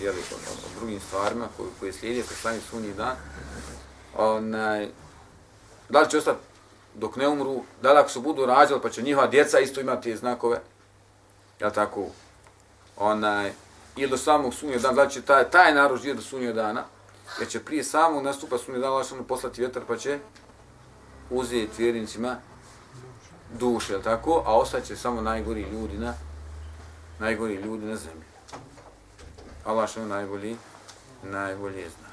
jeli, 0.02 0.20
o, 0.20 0.36
o, 0.36 0.54
o 0.66 0.80
drugim 0.80 1.00
stvarima 1.00 1.48
koje, 1.58 1.70
koje 1.80 1.94
slijedi 1.94 2.24
kroz 2.24 2.40
sami 2.40 2.60
sunji 2.70 2.94
dan, 2.94 3.16
onaj, 4.18 4.88
da 5.90 6.02
li 6.02 6.10
će 6.10 6.18
ostati 6.18 6.40
dok 6.96 7.16
ne 7.16 7.28
umru, 7.28 7.64
da 7.82 7.94
li 7.94 8.00
ako 8.00 8.10
se 8.10 8.20
budu 8.20 8.46
rađali, 8.46 8.82
pa 8.82 8.90
će 8.90 9.02
njihova 9.02 9.28
djeca 9.28 9.60
isto 9.60 9.82
imati 9.82 10.18
znakove, 10.18 10.62
ja 11.60 11.70
tako, 11.70 12.06
onaj, 12.98 13.52
ili 13.96 14.10
do 14.10 14.18
samog 14.18 14.54
sunnjeg 14.54 14.82
dana, 14.82 14.94
da 14.94 15.04
li 15.04 15.12
će 15.12 15.22
taj, 15.22 15.50
taj 15.50 15.74
narod 15.74 16.00
živjeti 16.00 16.18
do 16.18 16.24
sunnjeg 16.30 16.56
dana, 16.56 16.84
jer 17.40 17.50
će 17.50 17.60
prije 17.60 17.84
samog 17.84 18.24
nastupa 18.24 18.58
sunnjeg 18.58 18.82
dana, 18.82 18.94
Allah 18.94 19.08
poslati 19.28 19.62
vjetar, 19.62 19.84
pa 19.88 19.98
će 19.98 20.20
uzeti 21.30 21.84
vjernicima 21.84 22.36
duše, 23.54 24.02
tako, 24.02 24.44
a 24.46 24.58
ostaće 24.58 24.96
samo 24.96 25.22
najgori 25.22 25.62
ljudi 25.62 25.98
na, 25.98 26.14
najgori 27.20 27.56
ljudi 27.56 27.86
na 27.86 27.96
zemlji. 27.96 28.24
Allah 29.66 29.90
što 29.90 30.00
je 30.00 30.06
najbolji, 30.06 30.58
najbolji 31.24 31.90
zna. 31.90 32.10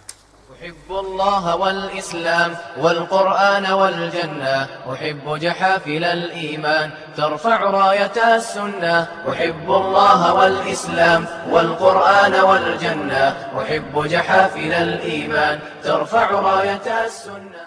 أحب 0.55 0.91
الله 0.91 1.57
والإسلام 1.57 2.57
والقرآن 2.79 3.67
والجنة 3.73 4.69
أحب 4.93 5.39
جحافل 5.39 6.05
الإيمان 6.05 6.91
ترفع 7.17 7.57
راية 7.57 8.37
السنة 8.37 9.07
أحب 9.31 9.71
الله 9.71 10.35
والإسلام 10.35 11.27
والقرآن 11.51 12.35
والجنة 12.35 13.51
أحب 13.63 14.07
جحافل 14.07 14.73
الإيمان 14.73 15.61
ترفع 15.83 16.31
راية 16.31 17.05
السنة 17.07 17.63